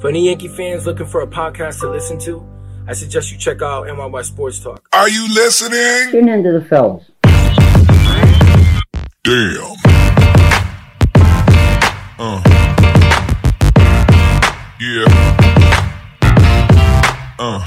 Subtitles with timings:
[0.00, 2.42] For any Yankee fans looking for a podcast to listen to,
[2.88, 4.88] I suggest you check out NYY Sports Talk.
[4.94, 6.10] Are you listening?
[6.10, 7.04] Tune into the fellas.
[9.22, 9.76] Damn.
[12.18, 12.40] Uh.
[14.80, 15.04] Yeah.
[17.38, 17.62] Uh.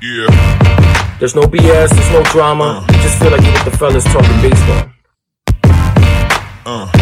[0.00, 1.16] Yeah.
[1.18, 2.86] There's no BS, there's no drama.
[2.88, 4.90] You just feel like you're with the fellas talking baseball.
[6.64, 6.99] Uh.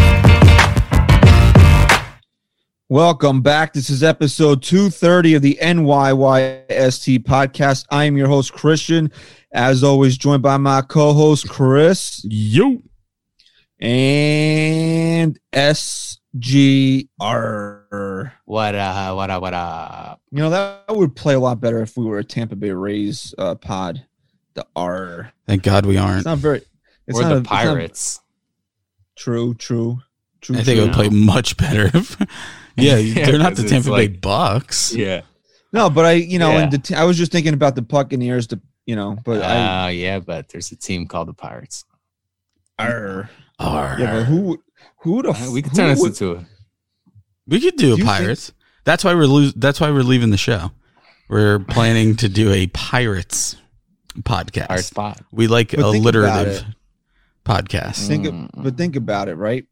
[2.90, 3.74] Welcome back.
[3.74, 7.84] This is episode 230 of the NYYST podcast.
[7.90, 9.12] I am your host, Christian.
[9.52, 12.82] As always, joined by my co host, Chris You.
[13.78, 16.16] and SGR.
[18.46, 20.20] What uh what up what up?
[20.30, 23.34] You know, that would play a lot better if we were a Tampa Bay Rays
[23.36, 24.04] uh, pod.
[24.54, 25.30] The R.
[25.46, 26.16] Thank God we aren't.
[26.20, 26.62] It's not very.
[27.06, 28.20] It's or not the a- it's not- Pirates.
[29.14, 29.98] true, true,
[30.40, 30.56] true.
[30.56, 31.90] I think it would play much better.
[31.94, 32.16] if-
[32.78, 34.94] yeah, Yeah, they're not the Tampa Bay like- Bucks.
[34.94, 35.22] yeah.
[35.72, 36.58] No, but I, you know, Yeah.
[36.62, 38.46] and the t- I was just thinking about the Buccaneers.
[38.46, 39.84] The you know, but I.
[39.84, 41.84] Uh, yeah, but there's a team called the Pirates.
[42.78, 43.28] R.
[43.58, 43.96] Arr.
[43.98, 44.62] Yeah, but who?
[45.02, 45.30] Who the?
[45.30, 46.46] Uh, we could turn this would- into a
[47.46, 48.52] we could do Do a you Pirates.
[48.84, 49.52] That's why we're lose.
[49.54, 50.70] That's why we're leaving the show.
[51.28, 53.56] We're planning to do a Pirates
[54.20, 54.68] podcast.
[54.68, 55.20] Pirate spot.
[55.32, 56.64] We like But alliterative it.
[57.44, 58.06] podcast.
[58.06, 58.50] Think, of, Mm.
[58.62, 59.66] but think about it, right?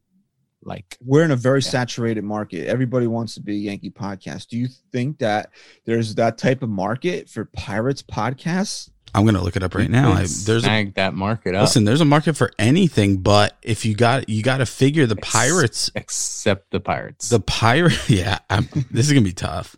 [0.62, 1.68] Like We're in a very Yeah.
[1.70, 2.66] saturated market.
[2.66, 4.48] Everybody wants to be a Yankee podcast.
[4.48, 5.50] Do you think that
[5.84, 8.90] there's that type of market for Pirates podcasts?
[9.14, 10.10] I'm gonna look it up right now.
[10.12, 11.62] I, Let's there's a, that market up.
[11.62, 11.84] listen.
[11.84, 15.30] There's a market for anything, but if you got you got to figure the Ex-
[15.32, 17.28] Pirates except the Pirates.
[17.30, 19.76] The pirate, yeah, I'm, this is gonna be tough.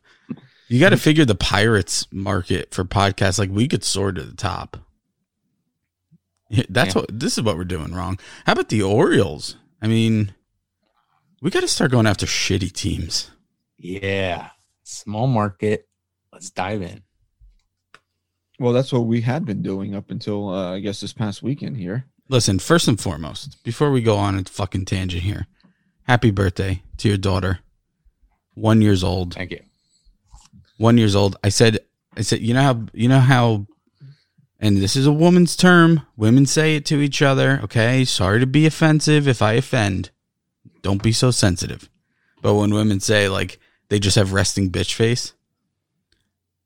[0.68, 3.38] You got to figure the pirates market for podcasts.
[3.38, 4.76] Like we could soar to the top.
[6.68, 7.02] That's Yeah.
[7.02, 8.18] what this is what we're doing wrong.
[8.46, 9.56] How about the Orioles?
[9.82, 10.34] I mean,
[11.40, 13.30] we got to start going after shitty teams.
[13.78, 14.50] yeah,
[14.82, 15.88] small market.
[16.32, 17.02] Let's dive in.
[18.58, 21.76] Well, that's what we had been doing up until uh, I guess this past weekend
[21.76, 22.06] here.
[22.28, 25.46] Listen, first and foremost, before we go on a fucking tangent here,
[26.02, 27.60] happy birthday to your daughter,
[28.54, 29.34] one years old.
[29.34, 29.60] Thank you.
[30.76, 31.36] one years old.
[31.42, 31.78] I said,
[32.16, 33.66] I said, you know how, you know how,
[34.60, 36.02] and this is a woman's term.
[36.16, 37.60] Women say it to each other.
[37.62, 38.04] Okay.
[38.04, 40.10] Sorry to be offensive if I offend.
[40.82, 41.88] Don't be so sensitive.
[42.42, 43.58] But when women say like
[43.88, 45.32] they just have resting bitch face,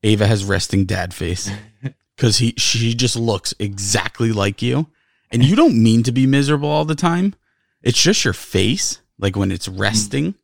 [0.02, 1.50] Ava has resting dad face
[2.16, 4.88] because he, she just looks exactly like you.
[5.30, 7.34] And you don't mean to be miserable all the time.
[7.82, 10.34] It's just your face, like when it's resting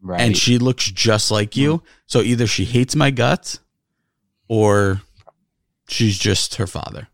[0.00, 0.20] Right.
[0.20, 1.78] and she looks just like you.
[1.78, 1.86] Mm-hmm.
[2.06, 3.58] So either she hates my guts
[4.46, 5.02] or
[5.88, 7.08] she's just her father.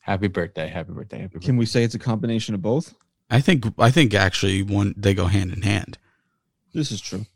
[0.00, 0.68] happy birthday.
[0.68, 1.18] Happy birthday.
[1.20, 1.46] Happy birthday.
[1.46, 2.94] Can we say it's a combination of both?
[3.32, 5.98] I think I think actually one they go hand in hand.
[6.74, 7.26] This is true.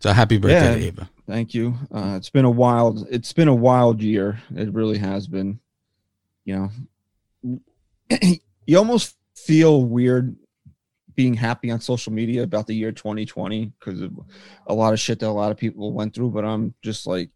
[0.00, 0.86] So happy birthday, Yeah.
[0.88, 1.10] Ava.
[1.26, 1.74] Thank you.
[1.92, 3.06] Uh, it's been a wild.
[3.10, 4.40] It's been a wild year.
[4.54, 5.60] It really has been.
[6.44, 6.70] You
[7.44, 7.58] know,
[8.66, 10.36] you almost feel weird
[11.14, 14.12] being happy on social media about the year 2020 because of
[14.66, 16.30] a lot of shit that a lot of people went through.
[16.30, 17.30] But I'm just like,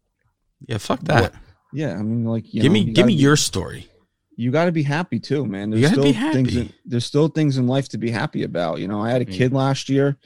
[0.67, 1.33] Yeah, fuck that.
[1.73, 1.93] yeah.
[1.93, 3.87] I mean, like, you give know, me give me be- your story.
[4.35, 5.71] You got to be happy too, man.
[5.71, 6.55] You still be things.
[6.55, 8.79] In, there's still things in life to be happy about.
[8.79, 10.17] You know, I had a kid last year.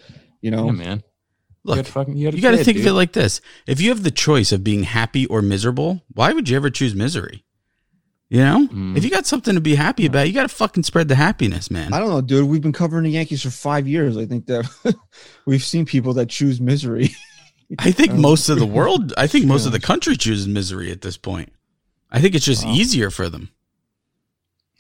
[0.42, 0.98] You know, Yeah, man.
[0.98, 1.04] you
[1.66, 3.42] Look, had fucking, you, you got to kid, think of it like this.
[3.66, 6.96] If you have the choice of being happy or miserable, why would you ever choose
[6.96, 7.44] misery?
[8.30, 8.68] You know?
[8.68, 8.96] Mm.
[8.98, 11.70] If you got something to be happy about, you got to fucking spread the happiness,
[11.72, 11.94] man.
[11.94, 12.48] I don't know, dude.
[12.48, 14.18] We've been covering the Yankees for five years.
[14.18, 14.70] I think that
[15.46, 17.10] we've seen people that choose misery.
[17.80, 20.92] I think Um, most of the world, I think most of the country chooses misery
[20.92, 21.52] at this point.
[22.10, 22.74] I think it's just Wow.
[22.74, 23.50] easier for them.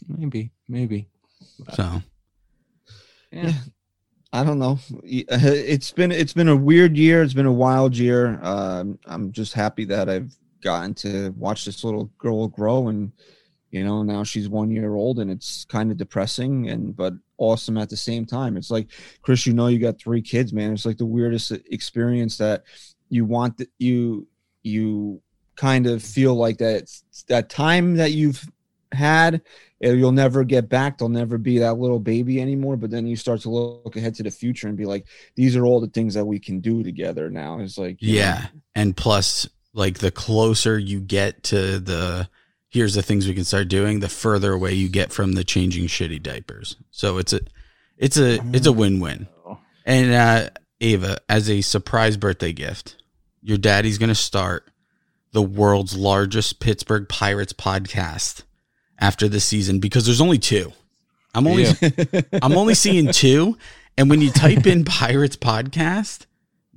[0.07, 1.07] Maybe, maybe.
[1.73, 2.01] So
[3.31, 3.53] Yeah.
[4.33, 4.77] I don't know.
[5.03, 7.23] It's been it's been a weird year.
[7.23, 8.39] It's been a wild year.
[8.43, 13.13] Um, I'm just happy that I've gotten to watch this little girl grow, and
[13.71, 17.77] you know now she's one year old, and it's kind of depressing and but awesome
[17.77, 18.57] at the same time.
[18.57, 18.89] It's like
[19.21, 20.73] Chris, you know, you got three kids, man.
[20.73, 22.63] It's like the weirdest experience that
[23.09, 24.27] you want that you
[24.61, 25.21] you
[25.55, 26.91] kind of feel like that
[27.29, 28.45] that time that you've
[28.91, 29.41] had
[29.79, 30.97] you'll never get back.
[30.97, 32.77] They'll never be that little baby anymore.
[32.77, 35.65] But then you start to look ahead to the future and be like these are
[35.65, 37.59] all the things that we can do together now.
[37.59, 42.29] It's like you know, yeah, and plus, like the closer you get to the
[42.69, 45.85] here's the things we can start doing, the further away you get from the changing
[45.85, 46.75] shitty diapers.
[46.91, 47.41] So it's a
[47.97, 49.27] it's a it's a win win.
[49.85, 50.49] And uh,
[50.81, 53.01] Ava, as a surprise birthday gift,
[53.41, 54.69] your daddy's going to start
[55.31, 58.43] the world's largest Pittsburgh Pirates podcast
[58.99, 60.71] after this season because there's only two.
[61.33, 61.67] I'm only
[62.41, 63.57] I'm only seeing two,
[63.97, 66.25] and when you type in Pirates podcast,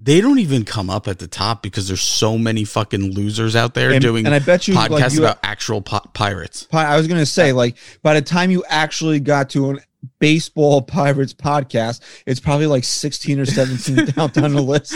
[0.02, 3.74] they don't even come up at the top because there's so many fucking losers out
[3.74, 6.66] there and, doing and I bet you podcasts like you, about actual pi- pirates.
[6.72, 9.80] I was gonna say like by the time you actually got to an
[10.18, 14.94] baseball pirates podcast, it's probably like sixteen or seventeen down down the list.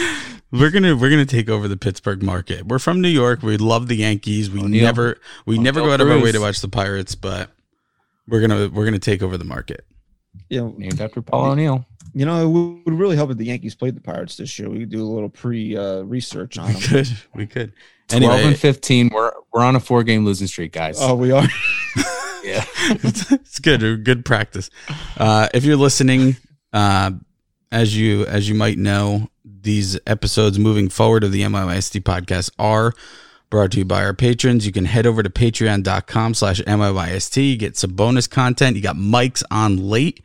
[0.51, 2.65] We're gonna we're gonna take over the Pittsburgh market.
[2.67, 3.41] We're from New York.
[3.41, 4.49] We love the Yankees.
[4.49, 4.83] We O'Neill.
[4.83, 6.33] never we never go out of our way Cruz.
[6.33, 7.49] to watch the Pirates, but
[8.27, 9.85] we're gonna we're gonna take over the market.
[10.49, 11.85] You know, Named after Paul O'Neill.
[12.13, 14.69] you know, it would would really help if the Yankees played the Pirates this year.
[14.69, 16.81] We could do a little pre uh, research on We them.
[16.81, 17.73] could we could.
[18.07, 19.09] 12 and 15.
[19.11, 20.97] We're we're on a four game losing streak, guys.
[21.01, 21.43] Oh, we are.
[22.43, 22.63] yeah.
[22.77, 24.69] it's, it's good good practice.
[25.17, 26.37] Uh, if you're listening,
[26.71, 27.11] uh,
[27.71, 29.27] as you as you might know,
[29.65, 32.93] these episodes moving forward of the NYYST podcast are
[33.49, 34.65] brought to you by our patrons.
[34.65, 38.77] You can head over to patreon.com slash NYYST, get some bonus content.
[38.77, 40.21] You got Mike's on late,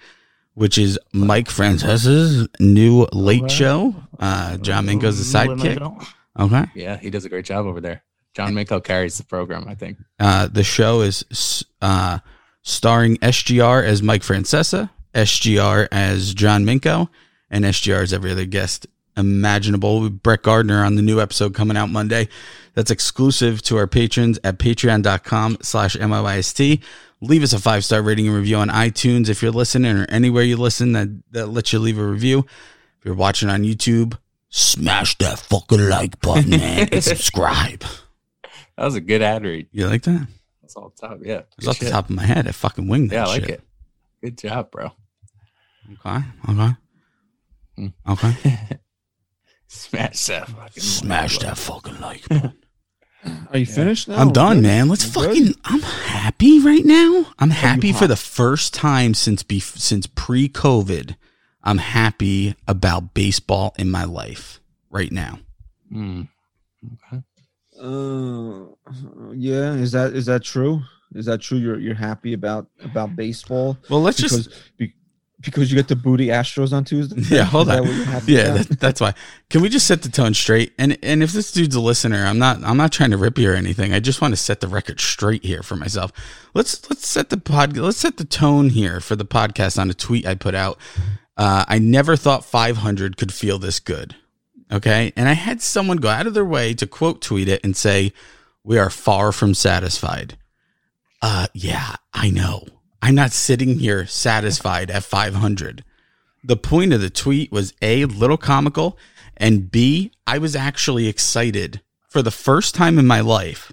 [0.55, 3.51] which is Mike Francesa's new late Alright.
[3.51, 3.95] show.
[4.19, 6.07] Uh, John Minko's the sidekick.
[6.39, 6.65] Okay.
[6.75, 8.03] Yeah, he does a great job over there.
[8.35, 9.99] John Minko carries the program, I think.
[10.21, 12.21] Uh, the show is uh,
[12.63, 17.09] starring SGR as Mike Francesa, SGR as John Minko,
[17.51, 18.87] and SGR as every other guest
[19.21, 20.11] imaginable.
[20.11, 22.29] Brett Gardner on the new episode coming out Monday.
[22.75, 26.83] That's exclusive to our patrons at patreon.com slash NYYST.
[27.21, 30.43] Leave us a five star rating and review on iTunes if you're listening or anywhere
[30.43, 32.41] you listen that, that lets you leave a review.
[32.99, 34.19] If you're watching on YouTube,
[34.49, 37.81] smash that fucking like button, man, and subscribe.
[38.77, 39.69] That was a good ad read.
[39.73, 40.27] You like that?
[40.63, 41.19] That's all top.
[41.23, 41.39] Yeah.
[41.41, 42.49] It was good off the top of my head.
[42.49, 43.51] I fucking winged that Yeah, I like shit.
[43.51, 43.63] it.
[44.23, 44.91] Good job, bro.
[46.07, 46.25] Okay.
[46.49, 46.71] Okay.
[48.09, 48.79] Okay.
[49.73, 52.55] Smash that fucking Smash that fucking like button.
[53.53, 54.17] Are you finished now?
[54.17, 54.63] I'm done, Good?
[54.65, 54.89] man.
[54.89, 55.27] Let's You good?
[55.29, 55.55] fucking.
[55.65, 57.27] I'm happy right now.
[57.39, 61.15] I'm happy for the first time since be since pre-COVID.
[61.63, 64.59] I'm happy about baseball in my life
[64.91, 65.39] right now.
[65.93, 66.29] Mm.
[67.13, 67.23] Okay.
[67.81, 69.75] Uh, yeah.
[69.75, 70.81] Is that is that true?
[71.15, 71.59] Is that true?
[71.59, 74.77] You're you're happy about about baseball Well, let's because just.
[74.79, 74.95] be,
[75.41, 77.17] because you get the booty Astros on Tuesday.
[77.35, 77.87] Yeah, hold that on.
[77.87, 79.15] happy Yeah, that, that's why.
[79.49, 80.73] Can we just set the tone straight?
[80.79, 83.51] And and if this dude's a listener, I'm not I'm not trying to rip you
[83.51, 83.93] or anything.
[83.93, 86.13] I just want to set the record straight here for myself.
[86.55, 89.95] Let's let's set the pod let's set the tone here for the podcast on a
[89.95, 90.79] tweet I put out.
[91.37, 94.17] Uh, I never thought 500 could feel this good.
[94.73, 97.77] Okay, and I had someone go out of their way to quote tweet it and
[97.77, 98.13] say,
[98.63, 100.37] "We are far from satisfied."
[101.23, 102.65] Uh, yeah, I know.
[103.03, 105.85] I'm not sitting here satisfied at 500
[106.43, 108.99] the point of the tweet was a little comical
[109.37, 113.73] and b i was actually excited for the first time in my life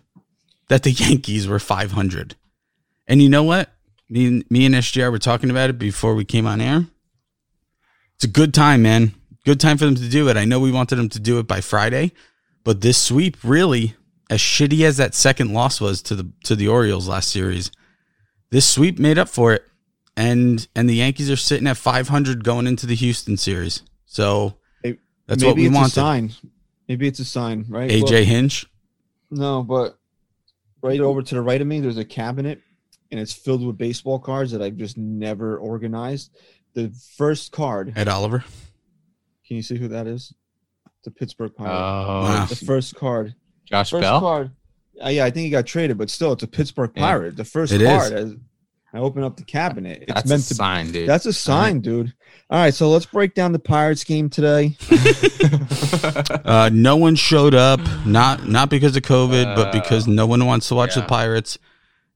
[0.68, 2.36] that the yankees were 500
[3.10, 3.72] and you know what?
[4.10, 6.88] Me and, me and sgr were talking about it before we came on air.
[8.16, 9.14] It's a good time man.
[9.46, 10.36] Good time for them to do it.
[10.36, 12.12] I know we wanted them to do it by friday
[12.68, 13.96] but this sweep really
[14.30, 17.72] as shitty as that second loss was to the to the orioles last series
[18.50, 19.64] this sweep made up for it
[20.16, 23.84] and and the Yankees are sitting at 500 going into the Houston series.
[24.06, 24.98] So Hey,
[25.28, 26.32] that's Maybe what we it's a sign.
[26.88, 27.90] Maybe it's a sign, right?
[27.90, 28.66] AJ Look, Hinch.
[29.30, 29.98] no, but
[30.82, 32.62] right over to the right of me, there's a cabinet,
[33.12, 36.32] and it's filled with baseball cards that I've just never organized.
[36.76, 37.94] The first card.
[37.98, 38.46] Ed Oliver.
[39.46, 40.34] Can you see who that is?
[41.04, 41.74] The Pittsburgh Oh, Pirates.
[41.82, 42.46] Wow.
[42.46, 43.36] the first card.
[43.66, 44.20] Josh First Bell.
[44.22, 44.52] card.
[45.04, 47.04] Uh, yeah, I think he got traded, but still, it's a Pittsburgh Yeah.
[47.04, 47.38] Pirate.
[47.38, 47.88] The first It is.
[47.90, 48.14] card.
[48.14, 48.36] As
[48.94, 50.04] I open up the cabinet.
[50.04, 50.56] It's That's meant a to.
[50.56, 51.10] sign, dude.
[51.10, 52.14] That's a sign, dude.
[52.50, 54.76] All right, so let's break down the Pirates game today.
[56.46, 60.68] Uh, no one showed up, not not because of COVID, but because no one wants
[60.70, 61.02] to watch the.
[61.02, 61.58] Pirates.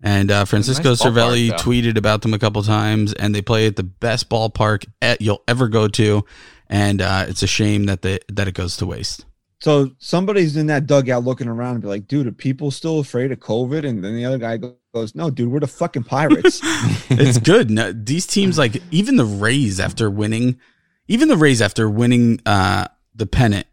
[0.02, 1.56] And uh, Francisco Nice Cervelli though.
[1.58, 5.44] tweeted about them a couple times, and they play at the best ballpark at, you'll
[5.48, 6.26] ever go to.
[6.70, 9.26] And uh, it's a shame that they, that it goes to waste.
[9.62, 13.32] So somebody's in that dugout looking around and be like, dude, are people still afraid
[13.32, 13.88] of COVID?
[13.88, 14.58] And then the other guy
[14.91, 16.62] goes, no, dude, we're the fucking Pirates.
[16.63, 17.70] it's good.
[17.70, 20.60] No, these teams, like even the Rays, after winning,
[21.08, 23.68] even the Rays after winning uh, the pennant,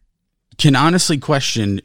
[0.58, 1.80] can honestly question.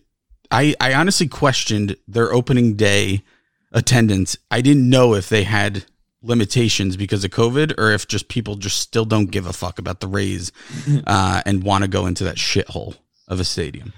[0.52, 3.24] I I honestly questioned their opening day
[3.72, 4.36] attendance.
[4.52, 5.86] I didn't know if they had
[6.22, 10.02] limitations because of COVID or if just people just still don't give a fuck about
[10.02, 10.52] the Rays
[11.08, 13.94] uh, and want to go into that shithole of a stadium.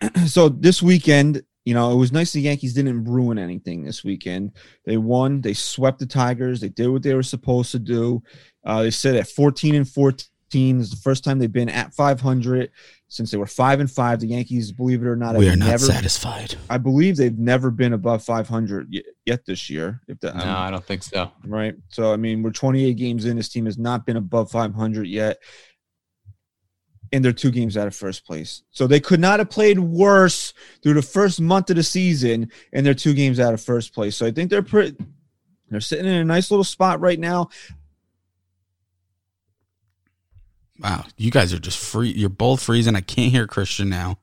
[0.26, 4.52] so this weekend, you know, it was nice the Yankees didn't ruin anything this weekend.
[4.84, 8.22] They won, they swept the Tigers, they did what they were supposed to do.
[8.64, 10.80] Uh, they sit at 14 and 14.
[10.80, 12.70] It's the first time they've been at 500
[13.08, 14.20] since they were five and five.
[14.20, 16.56] The Yankees, believe it or not, we are not never, satisfied.
[16.68, 20.00] I believe they've never been above 500 yet, yet this year.
[20.06, 21.30] If that, no, I don't think so.
[21.46, 21.74] right?
[21.88, 23.36] So I mean, we're 28 games in.
[23.36, 25.38] This team has not been above 500 yet.
[27.14, 28.62] And they're two games out of first place.
[28.72, 30.52] So they could not have played worse
[30.82, 34.16] through the first month of the season, and they're two games out of first place.
[34.16, 34.96] So I think they're pretty.
[35.70, 37.50] They're sitting in a nice little spot right now.
[40.80, 42.10] Wow, you guys are just free.
[42.10, 42.96] You're both freezing.
[42.96, 44.18] I can't hear Christian now.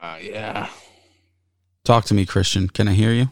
[0.00, 0.70] Uh, yeah.
[1.84, 2.68] Talk to me, Christian.
[2.68, 3.30] Can I hear you?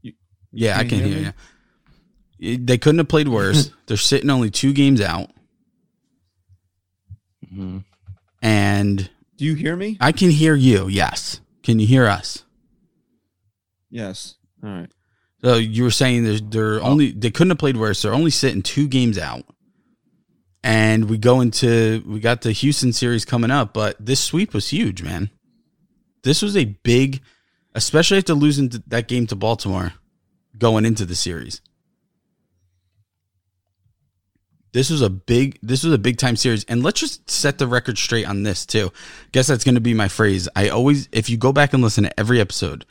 [0.00, 0.14] You-
[0.52, 1.34] yeah, I can can hear, hear
[2.38, 2.56] you.
[2.64, 3.70] They couldn't have played worse.
[3.86, 5.30] They're sitting only two games out,
[7.52, 7.78] hmm
[8.42, 9.98] and Do you hear me?
[10.00, 10.88] I can hear you.
[10.88, 12.44] Yes, can you hear us?
[13.90, 14.36] Yes.
[14.62, 14.90] All right.
[15.42, 18.02] So you were saying they're, they're only they couldn't have played worse.
[18.02, 19.44] They're only sitting two games out,
[20.62, 23.72] and we go into we got the Houston series coming up.
[23.72, 25.30] But this sweep was huge, man.
[26.22, 27.22] This was a big,
[27.74, 29.94] especially after losing that game to Baltimore,
[30.58, 31.62] going into the series.
[34.72, 36.64] This was a big this was a big time series.
[36.64, 38.92] And let's just set the record straight on this too.
[39.32, 40.48] Guess that's gonna be my phrase.
[40.54, 42.84] I always if you go back and listen to every episode,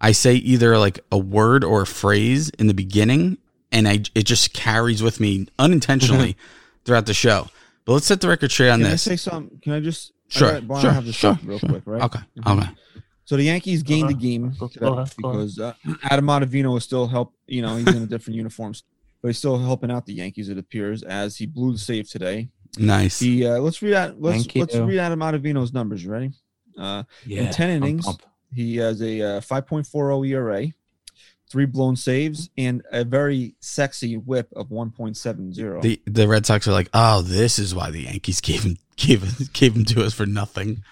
[0.00, 3.38] I say either like a word or a phrase in the beginning,
[3.72, 6.36] and I it just carries with me unintentionally
[6.84, 7.48] throughout the show.
[7.84, 9.02] But let's set the record straight on Can I this.
[9.02, 9.58] say something?
[9.60, 10.12] Can I just?
[10.34, 11.68] I Sure, got- well, I sure, have this sure, up real sure.
[11.68, 12.02] quick, right?
[12.02, 12.58] Okay, Mhm.
[12.62, 12.70] okay.
[13.26, 14.20] So the Yankees gained the Uh-huh.
[14.22, 15.46] game Go- today go ahead, go ahead.
[15.48, 17.32] because uh, Adam Ottavino is still help.
[17.46, 18.82] You know, he's in a different uniforms,
[19.22, 20.48] but he's still helping out the Yankees.
[20.48, 22.48] It appears as he blew the save today.
[22.78, 23.18] Nice.
[23.20, 24.20] He uh, let's read out.
[24.20, 24.84] Let's Thank let's you.
[24.84, 26.04] read Adam Ottavino's numbers.
[26.04, 26.30] You ready?
[26.78, 27.50] Uh, Yeah.
[27.50, 28.06] 10 I'm innings.
[28.52, 30.66] he has a uh, 5.40 ERA,
[31.50, 35.80] three blown saves, and a very sexy whip of 1.70.
[35.82, 39.52] The the Red Sox are like, oh, this is why the Yankees gave him gave
[39.52, 40.82] gave him to us for nothing.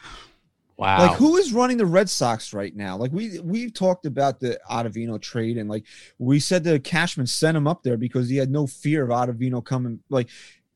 [0.76, 1.06] Wow.
[1.06, 2.96] Like who is running the Red Sox right now?
[2.96, 5.84] Like we we've talked about the Ottavino trade and like
[6.18, 9.64] we said the Cashman sent him up there because he had no fear of Ottavino
[9.64, 10.28] coming like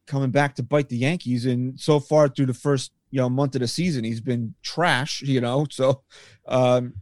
[0.07, 1.47] coming back to bite the Yankees.
[1.47, 5.23] And so far through the first you know month of the season, he's been trash.
[5.29, 6.03] You know, so
[6.47, 6.95] um,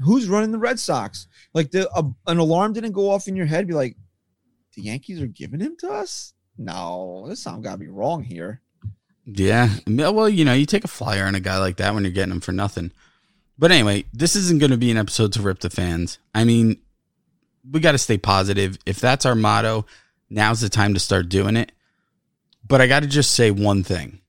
[0.00, 1.28] who's running the Red Sox?
[1.54, 3.66] Like the uh, an alarm didn't go off in your head.
[3.66, 3.96] Be like,
[4.74, 6.34] the Yankees are giving him to us.
[6.56, 8.60] No, this something got to be wrong here.
[9.30, 9.68] Yeah.
[9.86, 12.32] Well, you know, you take a flyer on a guy like that when you're getting
[12.32, 12.92] him for nothing.
[13.58, 16.18] But anyway, this isn't going to be an episode to rip the fans.
[16.34, 16.78] I mean,
[17.70, 18.78] we got to stay positive.
[18.86, 19.84] If that's our motto,
[20.30, 21.72] now's the time to start doing it.
[22.66, 24.20] But I got to just say one thing.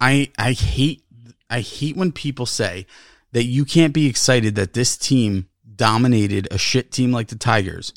[0.00, 1.04] I I hate
[1.50, 2.86] I hate when people say
[3.32, 7.92] that you can't be excited that this team dominated a shit team like the Tigers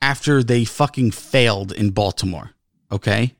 [0.00, 2.50] after they fucking failed in Baltimore.
[2.90, 3.34] Okay?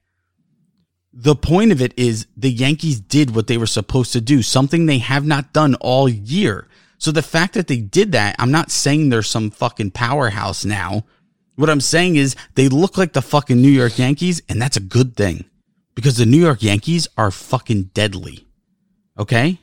[1.15, 4.87] The point of it is the Yankees did what they were supposed to do, something
[4.87, 6.69] they have not done all year.
[6.99, 11.05] So the fact that they did that, I'm not saying they're some fucking powerhouse now.
[11.57, 14.81] What I'm saying is they look like the fucking New York Yankees, and that's a
[14.81, 15.45] good thing
[15.95, 18.47] because the New York Yankees are fucking deadly.
[19.19, 19.59] Okay?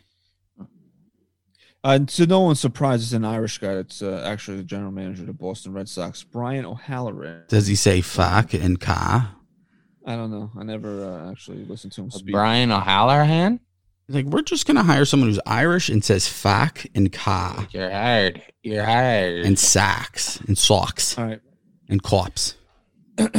[1.83, 3.73] Uh, to no one's surprise, it's an Irish guy.
[3.73, 7.43] It's uh, actually the general manager of the Boston Red Sox, Brian O'Halloran.
[7.47, 9.33] Does he say fuck and ka?
[10.09, 10.49] I don't know.
[10.57, 12.33] I never uh, actually listened to him speak.
[12.33, 13.59] Brian O'Halloran?
[14.07, 17.91] Like, we're just going to hire someone who's Irish and says fuck and ka You're
[17.91, 18.41] hired.
[18.63, 19.45] You're hired.
[19.45, 21.39] and sacks and socks All right.
[21.89, 22.55] and cops.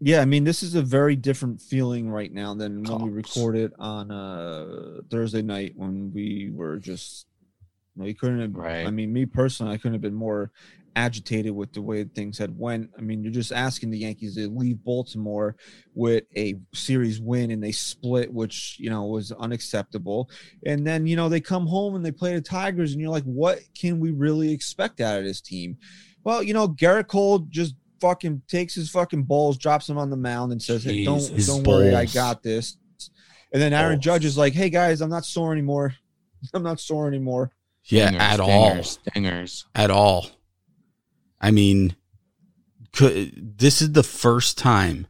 [0.00, 3.72] yeah, I mean, this is a very different feeling right now than when we recorded
[3.80, 7.26] on uh, Thursday night when we were just.
[7.96, 8.54] We couldn't have.
[8.54, 8.86] Right.
[8.86, 10.52] I mean, me personally, I couldn't have been more
[10.96, 12.90] agitated with the way things had went.
[12.98, 15.54] I mean, you're just asking the Yankees to leave Baltimore
[15.94, 20.28] with a series win and they split, which you know was unacceptable.
[20.64, 23.24] And then you know they come home and they play the Tigers, and you're like,
[23.24, 25.76] what can we really expect out of this team?
[26.24, 30.16] Well, you know, Gerrit Cole just fucking takes his fucking balls, drops them on the
[30.16, 32.78] mound, and says, "Hey, don't don't worry, I got this."
[33.52, 34.04] And then Aaron Balls.
[34.04, 35.94] Judge is like, "Hey guys, I'm not sore anymore.
[36.54, 37.52] I'm not sore anymore."
[37.84, 38.70] Yeah, Stingers, at all.
[38.70, 39.64] stingers, Stingers.
[39.76, 40.26] At all.
[41.46, 41.94] I mean,
[42.92, 45.06] could, this is the first time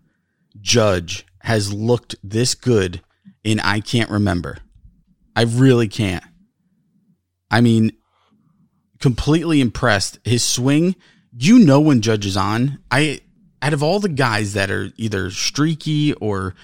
[0.60, 3.00] Judge has looked this good
[3.42, 4.58] in I can't remember.
[5.34, 6.22] I really can't.
[7.50, 7.92] I mean,
[9.00, 10.18] completely impressed.
[10.24, 10.94] His swing,
[11.32, 12.80] you know when Judge is on.
[12.90, 13.22] I
[13.62, 16.54] out of all the guys that are either streaky or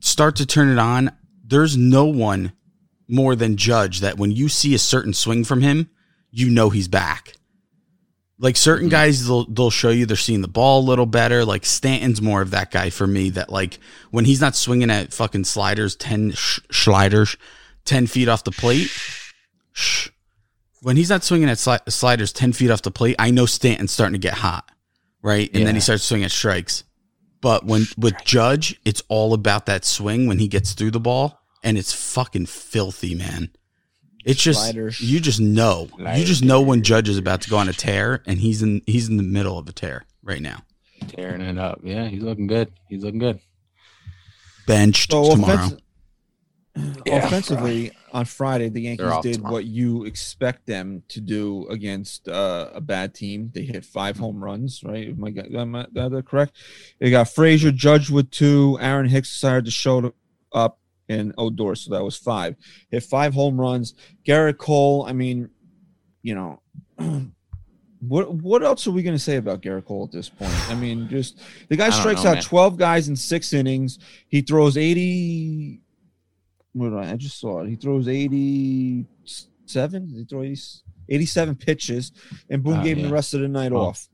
[0.00, 1.10] start to turn it on,
[1.42, 2.52] there's no one
[3.08, 5.88] more than Judge that when you see a certain swing from him,
[6.30, 7.32] you know he's back.
[8.38, 8.90] Like certain mm-hmm.
[8.90, 11.44] guys, they'll they'll show you they're seeing the ball a little better.
[11.44, 13.30] Like Stanton's more of that guy for me.
[13.30, 13.78] That like
[14.10, 17.36] when he's not swinging at fucking sliders, ten sh- sliders,
[17.84, 18.90] ten feet off the plate.
[19.72, 20.08] Shh.
[20.82, 23.92] When he's not swinging at sli- sliders ten feet off the plate, I know Stanton's
[23.92, 24.70] starting to get hot,
[25.22, 25.50] right?
[25.54, 26.84] And then he starts swinging at strikes.
[27.40, 31.40] But when with Judge, it's all about that swing when he gets through the ball,
[31.62, 33.50] and it's fucking filthy, man.
[34.26, 34.90] It's just Slider.
[34.98, 38.22] you just know you just know when Judge is about to go on a tear,
[38.26, 40.62] and he's in he's in the middle of a tear right now.
[41.08, 41.80] Tearing it up.
[41.84, 42.72] Yeah, he's looking good.
[42.88, 43.38] He's looking good.
[44.66, 45.56] Benched So tomorrow.
[45.68, 45.80] offensi-
[47.06, 47.24] Yeah.
[47.26, 49.52] offensively on Friday, the Yankees did tomorrow.
[49.54, 53.50] what you expect them to do against uh, a bad team.
[53.54, 55.08] They hit five home runs, right?
[55.08, 56.52] Am I, got- am I that that correct?
[56.98, 58.76] They got Frazier, Judge with two.
[58.80, 60.12] Aaron Hicks decided to show
[60.52, 62.54] up, and Odor, so that was five.
[62.90, 63.94] Hit five home runs.
[64.26, 65.04] Gerrit Cole.
[65.08, 65.50] I mean,
[66.22, 66.60] you know.
[68.00, 70.52] What what else are we going to say about Gerrit Cole at this point?
[70.70, 72.42] I mean, just the guy strikes know, out man.
[72.42, 73.98] 12 guys in 6 innings.
[74.28, 75.80] He throws 80
[76.74, 77.70] what I, I just saw it.
[77.70, 80.06] He throws 87.
[80.08, 80.60] Did he throw 80,
[81.08, 82.12] 87 pitches
[82.50, 83.78] and Boone Oh, uh, gave him the rest of the night Oh.
[83.78, 84.08] off.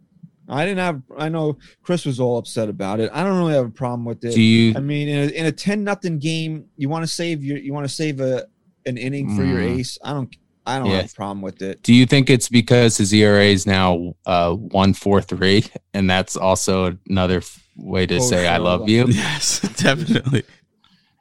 [0.53, 3.11] I didn't have I know Chris was all upset about it.
[3.13, 4.35] I don't really have a problem with it.
[4.35, 7.43] Do you I mean, in a, in a 10 nothing game, you want to save
[7.43, 8.47] your you want to save a
[8.87, 9.79] an inning for your Mm.
[9.79, 9.99] ace.
[10.05, 10.35] I don't
[10.67, 10.99] I don't Yeah.
[11.03, 11.83] have a problem with it.
[11.83, 16.37] do you think it's because his ERA is now uh one four three, and that's
[16.37, 19.07] also another f- way to Oh, say I love you?
[19.09, 20.45] yes, definitely.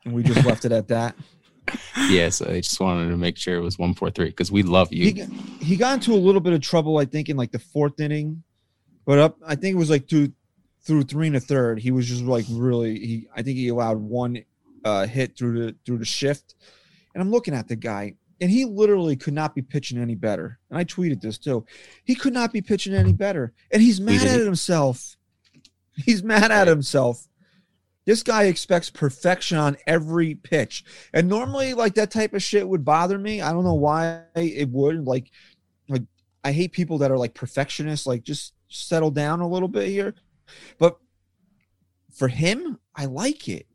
[0.05, 1.15] And we just left it at that.
[2.09, 4.91] yes, I just wanted to make sure it was one four three because we love
[4.91, 5.05] you.
[5.05, 5.23] he,
[5.63, 8.43] he got into a little bit of trouble, I think, in like the fourth inning,
[9.05, 10.33] but up, I think it was like two
[10.83, 11.79] through three and a third.
[11.79, 14.43] He was just like really, he, I think he allowed one
[14.83, 16.55] uh, hit through the through the shift,
[17.13, 20.59] and I'm looking at the guy, and he literally could not be pitching any better.
[20.69, 21.65] And I tweeted this too.
[22.03, 25.17] He could not be pitching any better, and he's mad Tweeted at himself.
[25.95, 27.27] He's mad at himself.
[28.05, 30.83] This guy expects perfection on every pitch.
[31.13, 33.41] And normally, like that type of shit would bother me.
[33.41, 35.05] I don't know why it would.
[35.05, 35.29] Like,
[35.87, 36.03] like
[36.43, 38.07] I hate people that are like perfectionists.
[38.07, 40.15] Like, just settle down a little bit here.
[40.79, 40.97] But
[42.13, 43.67] for him, I like it.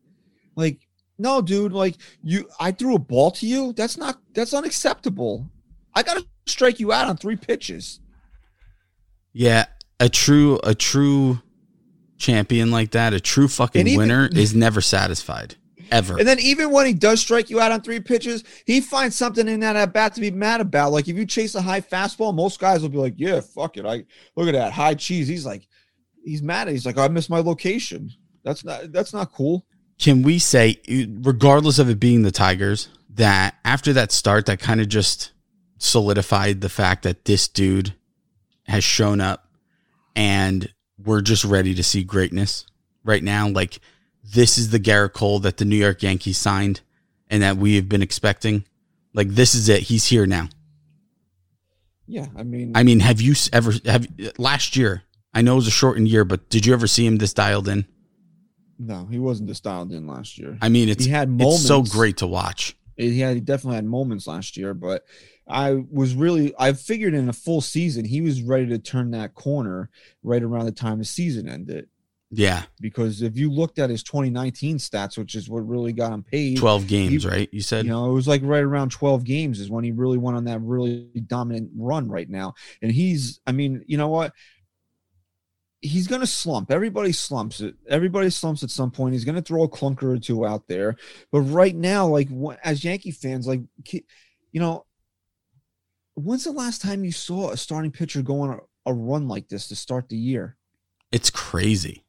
[0.57, 0.87] Like,
[1.19, 1.73] no, dude.
[1.73, 3.73] Like, you, I threw a ball to you.
[3.73, 4.19] That's not.
[4.35, 5.49] That's unacceptable.
[5.95, 8.01] I gotta strike you out on three pitches.
[9.33, 9.67] Yeah,
[10.01, 11.41] a true a true
[12.19, 15.57] champion like that, a true fucking even- winner is never satisfied
[15.91, 16.19] ever.
[16.19, 19.47] And then even when he does strike you out on three pitches, he finds something
[19.49, 20.93] in that at bat to be mad about.
[20.93, 23.87] Like if you chase a high fastball, most guys will be like, "Yeah, fuck it,
[23.87, 24.05] I
[24.37, 25.67] look at that high cheese." He's like,
[26.25, 26.69] he's mad.
[26.69, 28.11] He's like, "I missed my location."
[28.45, 29.67] That's not that's not cool.
[29.99, 30.81] Can we say,
[31.23, 35.33] regardless of it being the Tigers, that after that start, that kind of just
[35.79, 37.95] solidified the fact that this dude
[38.65, 39.49] has shown up
[40.15, 40.73] and
[41.03, 42.67] we're just ready to see greatness
[43.05, 43.49] right now?
[43.49, 43.81] Like,
[44.33, 46.81] this is the Gerrit Cole that the New York Yankees signed
[47.29, 48.65] and that we have been expecting.
[49.15, 49.83] Like, this is it.
[49.83, 50.49] He's here now.
[52.07, 54.07] Yeah, I mean, I mean, have you ever, have
[54.39, 55.03] last year?
[55.35, 57.69] I know it was a shortened year, but did you ever see him this dialed
[57.69, 57.87] in?
[58.79, 60.59] no, he wasn't this dialed in last year.
[60.61, 61.67] I mean, it's, he had it's moments.
[61.67, 62.77] so great to watch.
[62.97, 65.05] He had he definitely had moments last year, but
[65.49, 69.35] I was really I figured in a full season he was ready to turn that
[69.35, 69.91] corner
[70.23, 71.89] right around the time the season ended.
[72.31, 72.65] Yeah.
[72.81, 76.59] Because if you looked at his 2019 stats, which is what really got him paid,
[76.59, 77.49] 12 games, He- right?
[77.53, 80.19] You said you know, it was like right around 12 games is when he really
[80.19, 82.55] went on that really dominant run right now.
[82.83, 84.33] And he's, I mean, you know what?
[85.81, 86.73] He's going to slump.
[86.73, 87.77] Everybody slumps it.
[87.89, 89.13] Everybody slumps at some point.
[89.13, 90.97] He's going to throw a clunker or two out there.
[91.31, 92.29] But right now, like
[92.65, 93.61] as Yankee fans, like,
[93.93, 94.85] you know,
[96.15, 99.49] when's the last time you saw a starting pitcher go on a, a run like
[99.49, 100.57] this to start the year?
[101.13, 102.05] it's crazy.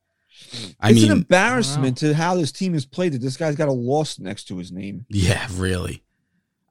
[0.80, 3.67] I it's mean, an embarrassment to how this team has played that this guy's got
[3.67, 5.06] a loss next to his name.
[5.10, 6.04] yeah, really.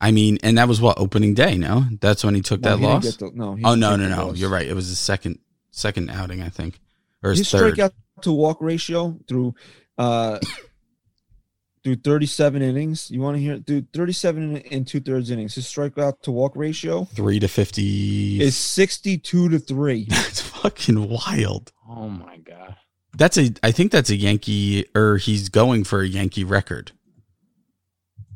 [0.00, 1.84] I mean, and that was what opening day, no?
[2.00, 3.16] That's when he took No, that he didn't loss.
[3.16, 4.26] get the- no, he oh didn't no, take no, the no.
[4.28, 4.36] loss.
[4.38, 4.66] You're right.
[4.66, 5.38] It was his second
[5.70, 6.78] second outing, I think.
[7.22, 7.74] Or his his third.
[7.74, 9.54] strikeout to walk ratio through
[9.98, 10.38] uh
[11.84, 13.10] through 37 innings.
[13.10, 15.54] You want to hear through 37 and two thirds innings.
[15.54, 20.04] His strikeout to walk ratio 3 to 50 is 62 to 3.
[20.10, 21.72] That's fucking wild.
[21.88, 22.76] Oh my god.
[23.16, 26.92] That's a I think that's a Yankee or he's going for a Yankee record.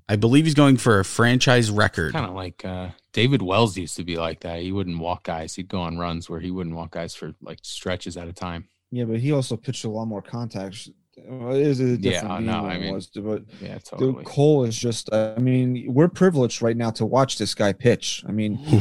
[0.08, 2.14] I believe he's going for a franchise record.
[2.14, 4.60] Kind of like uh, David Wells used to be like that.
[4.60, 5.54] He wouldn't walk guys.
[5.54, 8.66] He'd go on runs where he wouldn't walk guys for like stretches at a time.
[8.90, 10.90] Yeah, but he also pitched a lot more contacts.
[11.28, 14.24] Well, it is a different Yeah, no, I it mean, was, but Yeah, dude, totally.
[14.24, 15.12] Cole is just.
[15.12, 18.24] I mean, we're privileged right now to watch this guy pitch.
[18.26, 18.58] I mean,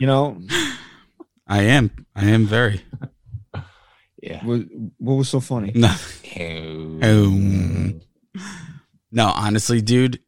[0.00, 0.38] you know,
[1.50, 2.06] I am.
[2.16, 2.80] I am very.
[4.22, 4.44] Yeah.
[4.44, 4.60] what,
[4.98, 5.72] what was so funny?
[5.74, 5.94] No.
[7.02, 8.00] Um,
[9.10, 10.20] no, honestly, dude,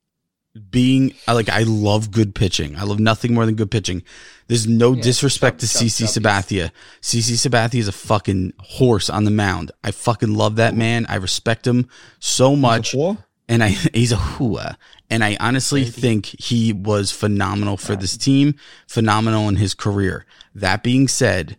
[0.71, 2.75] being I like I love good pitching.
[2.77, 4.03] I love nothing more than good pitching.
[4.49, 6.07] There's no Yeah, disrespect chub- to CC.
[6.07, 6.71] Sabathia.
[7.03, 9.73] CC Sabathia is a fucking horse on the mound.
[9.85, 11.05] I fucking love that man.
[11.11, 11.87] I respect him
[12.19, 12.93] so much.
[12.93, 13.19] Before?
[13.53, 14.79] And I he's a hua.
[15.11, 18.55] And I honestly think he was phenomenal for this team,
[18.89, 20.25] phenomenal in his career.
[20.55, 21.59] That being said,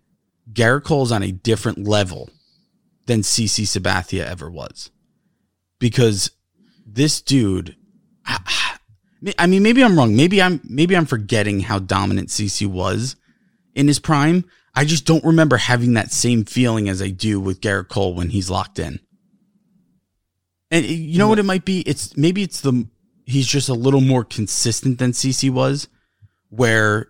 [0.51, 2.31] Gerrit Cole's on a different level
[3.05, 4.89] than CC Sabathia ever was.
[5.79, 6.31] Because
[6.85, 7.75] this dude
[8.25, 8.39] I,
[9.37, 10.15] I mean maybe I'm wrong.
[10.15, 13.15] Maybe I'm maybe I'm forgetting how dominant CC was
[13.75, 14.45] in his prime.
[14.75, 18.29] I just don't remember having that same feeling as I do with Gerrit Cole when
[18.29, 18.99] he's locked in.
[20.73, 21.81] And you know what it might be?
[21.81, 22.87] It's maybe it's the
[23.25, 25.87] he's just a little more consistent than CC was,
[26.49, 27.09] where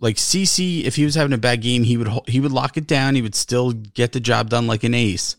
[0.00, 2.88] like CC, if he was having a bad game, he would he would lock it
[2.88, 3.14] down.
[3.14, 5.36] He would still get the job done like an ace.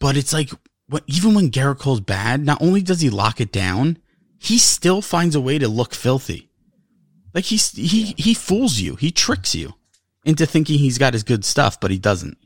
[0.00, 0.48] But it's like
[0.88, 3.98] what even when Gerrit Cole's bad, not only does he lock it down,
[4.38, 6.48] he still finds a way to look filthy.
[7.34, 9.74] Like he's he he fools you, he tricks you
[10.24, 12.38] into thinking he's got his good stuff, but he doesn't.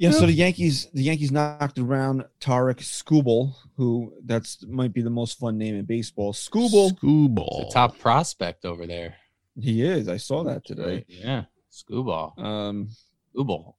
[0.00, 5.10] Yeah, so the Yankees, the Yankees knocked around Tarik Skubal, who that's might be the
[5.10, 6.32] most fun name in baseball.
[6.32, 7.66] Skubal, Schoolball.
[7.66, 9.16] The top prospect over there.
[9.60, 10.08] he is.
[10.08, 11.04] I saw that today.
[11.06, 11.44] Yeah.
[11.70, 12.38] Scooball.
[12.38, 12.88] Um,
[13.36, 13.74] Scooball.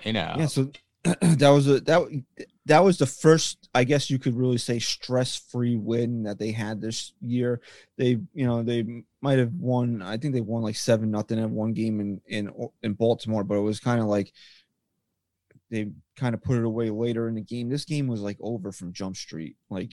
[0.00, 0.34] Hey now.
[0.36, 0.72] yeah, so
[1.04, 2.24] that was a that
[2.66, 6.80] that was the first, I guess you could really say, stress-free win that they had
[6.80, 7.60] this year.
[7.96, 10.02] They, you know, they might have won.
[10.02, 12.50] I think they won like seven nothing at one game in in
[12.82, 14.32] in Baltimore, but it was kind of like
[15.70, 17.68] they kind of put it away later in the game.
[17.68, 19.92] This game was like over from Jump Street, like.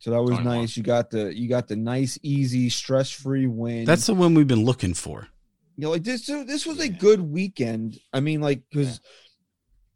[0.00, 0.76] So that was nice.
[0.76, 3.86] You got the you got the nice, easy, stress-free win.
[3.86, 5.28] That's the one we've been looking for.
[5.76, 6.26] you know, like this.
[6.26, 7.98] This was a good weekend.
[8.12, 9.00] I mean, like because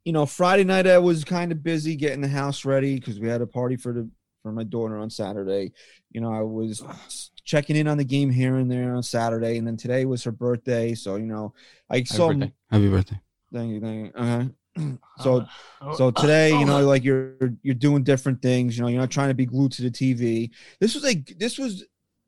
[0.05, 3.29] you know Friday night I was kind of busy getting the house ready because we
[3.29, 4.09] had a party for the
[4.43, 5.73] for my daughter on Saturday.
[6.11, 6.83] You know, I was
[7.45, 10.33] checking in on the game here and there on Saturday, and then today was her
[10.33, 10.95] birthday.
[10.95, 11.53] So you know,
[11.91, 12.29] I saw.
[12.29, 12.53] birthday.
[12.71, 13.21] Happy birthday.
[13.53, 14.13] Thank you, thank you.
[14.23, 14.45] Uh-huh.
[15.21, 15.95] So uh-huh.
[15.95, 16.87] so today, you know, oh.
[16.87, 18.77] like you're you're doing different things.
[18.77, 20.51] You know, you're not trying to be glued to the TV.
[20.79, 21.85] This was a this was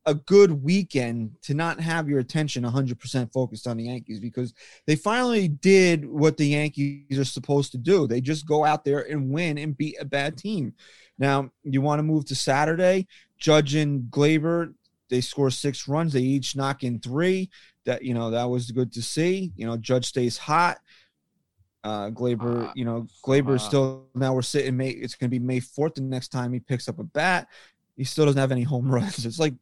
[0.07, 4.55] a good weekend to not have your attention 100% focused on the Yankees because
[4.89, 8.09] they finally did what the Yankees are supposed to do.
[8.09, 10.75] They just go out there and win and beat a bad team.
[11.19, 13.07] Now, you want to move to Saturday,
[13.39, 14.73] Judge and Gleyber,
[15.11, 16.13] they score six runs.
[16.13, 17.51] They each knock in three.
[17.85, 19.53] That you know that was good to see.
[19.57, 20.79] You know, Judge stays hot.
[21.83, 24.91] Uh, Gleyber, Uh, you know, Gleyber is uh, still now we're sitting May.
[24.91, 25.95] It's going to be May fourth.
[25.95, 27.49] The next time he picks up a bat,
[27.97, 29.25] he still doesn't have any home runs.
[29.25, 29.55] It's like,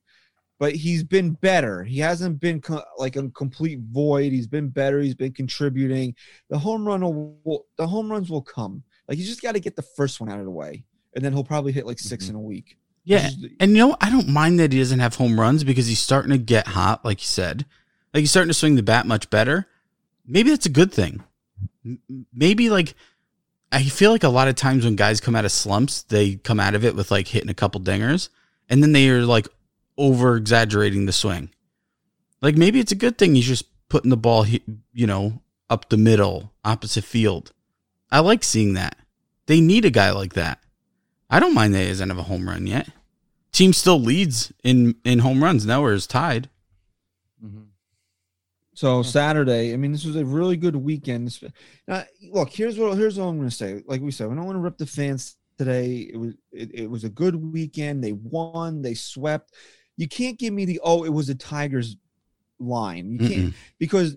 [0.59, 1.85] but he's been better.
[1.85, 4.33] He hasn't been co- like a complete void.
[4.33, 5.01] He's been better.
[5.01, 6.15] He's been contributing.
[6.51, 8.83] The home run will, will the home runs will come.
[9.09, 11.33] Like you just got to get the first one out of the way, and then
[11.33, 12.31] he'll probably hit like 6 Mhm.
[12.31, 12.77] in a week.
[13.05, 13.29] Yeah.
[13.29, 16.01] Is- And you know, I don't mind that he doesn't have home runs because he's
[16.01, 17.65] starting to get hot, like you said.
[18.13, 19.67] Like he's starting to swing the bat much better.
[20.27, 21.23] Maybe that's a good thing.
[22.33, 22.95] Maybe like
[23.71, 26.61] I feel like a lot of times when guys come out of slumps, they come
[26.61, 28.29] out of it with like hitting a couple dingers,
[28.69, 29.49] and then they are like
[29.97, 31.51] over exaggerating the swing.
[32.41, 35.97] Like maybe it's a good thing he's just putting the ball, you know, up the
[35.97, 37.53] middle, opposite field.
[38.11, 38.97] I like seeing that.
[39.47, 40.61] They need a guy like that.
[41.31, 42.89] I don't mind that he doesn't have a home run yet.
[43.53, 46.49] Team still leads in in home runs now, is tied.
[47.45, 47.68] Mhm.
[48.79, 51.37] So Saturday, I mean, this was a really good weekend.
[51.89, 53.83] Now, look, here's what here's what I'm going to say.
[53.89, 56.09] Like we said, we don't want to rip the fans today.
[56.13, 58.05] It was it, it was a good weekend.
[58.05, 58.81] They won.
[58.81, 59.53] They swept.
[59.97, 61.97] You can't give me the oh, it was the Tigers
[62.61, 63.11] line.
[63.11, 63.55] You can't Mm-mm.
[63.81, 64.17] because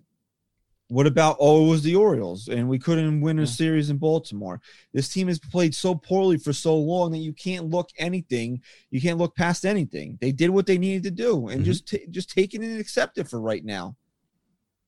[0.89, 3.47] what about oh, it was the Orioles and we couldn't win a Yeah.
[3.47, 4.61] series in Baltimore.
[4.93, 8.61] This team has played so poorly for so long that you can't look anything.
[8.91, 10.19] You can't look past anything.
[10.21, 11.65] They did what they needed to do and Mhm.
[11.65, 13.95] just ta- just take it and accept it for right now.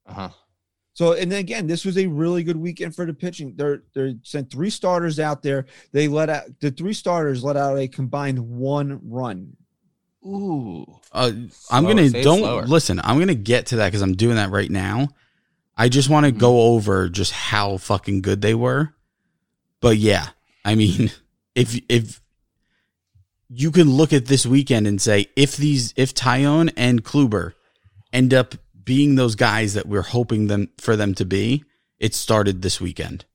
[0.06, 0.30] Uh-huh.
[0.94, 3.54] So and then again, this was a really good weekend for the pitching.
[3.56, 5.66] They're they sent three starters out there.
[5.92, 9.58] They let out the three starters let out a combined one run.
[10.26, 10.86] Ooh.
[11.12, 11.32] Uh,
[11.72, 12.64] I'm gonna don't slower.
[12.66, 13.02] listen.
[13.04, 15.10] I'm gonna get to that because I'm doing that right now.
[15.76, 16.38] I just want to Mhm.
[16.38, 18.94] go over just how fucking good they were.
[19.82, 20.30] But yeah,
[20.64, 21.10] I mean,
[21.56, 22.22] if if
[23.50, 27.54] you can look at this weekend and say if these if Taillon and Kluber
[28.12, 31.64] end up being those guys that we're hoping them for them to be,
[32.00, 33.26] it started this weekend.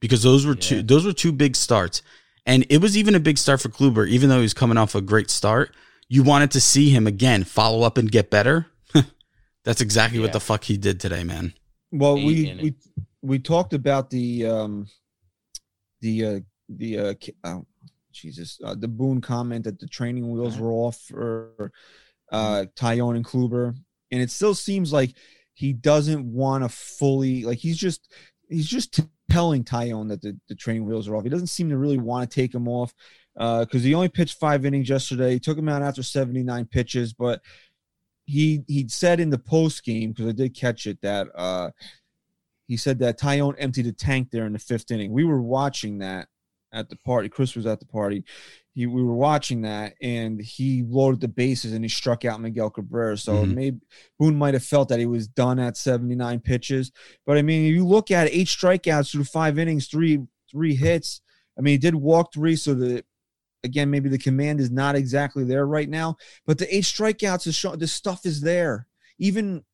[0.00, 2.02] Because those were two those were two big starts,
[2.44, 4.94] and it was even a big start for Kluber, even though he was coming off
[4.94, 5.74] a great start.
[6.08, 8.66] You wanted to see him again follow up and get better.
[9.64, 11.54] That's exactly what the fuck he did today, man.
[11.90, 12.74] Well, Eight we we
[13.22, 14.86] we talked about the um
[16.02, 17.14] the uh the uh
[17.44, 17.66] oh,
[18.12, 21.72] Jesus, uh, the Boone comment that the training wheels were off for
[22.32, 23.76] uh, Taillon and Kluber,
[24.10, 25.14] and it still seems like
[25.54, 28.12] he doesn't want to fully like he's just
[28.48, 31.24] he's just telling Taillon that the, the training wheels are off.
[31.24, 32.94] He doesn't seem to really want to take him off
[33.34, 35.32] because uh, he only pitched five innings yesterday.
[35.32, 37.40] He took him out after 79 pitches, but
[38.24, 41.70] he he said in the post game because I did catch it that uh,
[42.66, 45.12] he said that Taillon emptied the tank there in the fifth inning.
[45.12, 46.28] We were watching that
[46.72, 47.28] at the party.
[47.28, 48.24] Chris was at the party.
[48.76, 52.68] He, we were watching that, and he loaded the bases and he struck out Miguel
[52.68, 53.16] Cabrera.
[53.16, 53.54] So Mhm.
[53.54, 53.80] maybe
[54.18, 56.92] Boone might have felt that he was done at 79 pitches.
[57.24, 61.22] But I mean, you look at eight strikeouts through five innings, three three hits.
[61.58, 63.02] I mean, he did walk three, so the
[63.64, 66.16] again maybe the command is not exactly there right now.
[66.44, 68.86] But the eight strikeouts is showing the stuff is there.
[69.18, 69.64] Even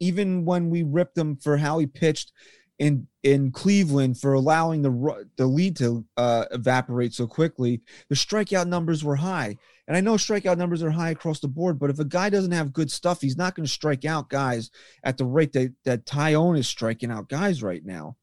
[0.00, 2.32] even when we ripped him for how he pitched
[2.80, 8.66] in in Cleveland for allowing the the lead to uh, evaporate so quickly, the strikeout
[8.66, 9.56] numbers were high.
[9.86, 12.52] And I know strikeout numbers are high across the board, but if a guy doesn't
[12.52, 14.70] have good stuff, he's not going to strike out guys
[15.04, 18.16] at the rate that that Taillon is striking out guys right now.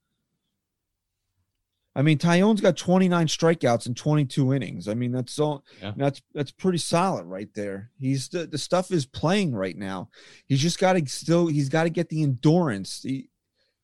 [1.95, 4.87] I mean, Taillon's got 29 strikeouts in 22 innings.
[4.87, 5.93] I mean, that's so Yeah.
[5.97, 7.89] that's that's pretty solid right there.
[7.99, 10.09] He's the, the stuff is playing right now.
[10.45, 13.01] He's just got to still he's got to get the endurance.
[13.03, 13.29] He,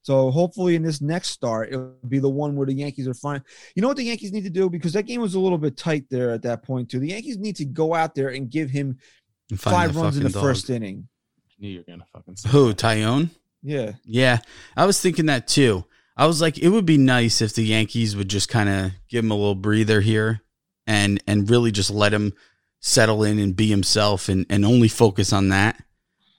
[0.03, 3.41] so hopefully in this next start, it'll be the one where the Yankees are fine.
[3.75, 5.75] You know what the Yankees need to do because that game was a little bit
[5.75, 6.99] tight there at that point too.
[6.99, 8.97] The Yankees need to go out there and give him
[9.49, 10.43] And five runs in the dog.
[10.43, 11.07] first inning.
[11.57, 12.73] Knew you were gonna fucking say Who?
[12.73, 13.29] Taillon?
[13.61, 14.39] Yeah, Yeah,
[14.75, 15.85] I was thinking that too.
[16.17, 19.23] I was like, it would be nice if the Yankees would just kind of give
[19.23, 20.41] him a little breather here,
[20.85, 22.33] and and really just let him
[22.81, 25.81] settle in and be himself, and and only focus on that.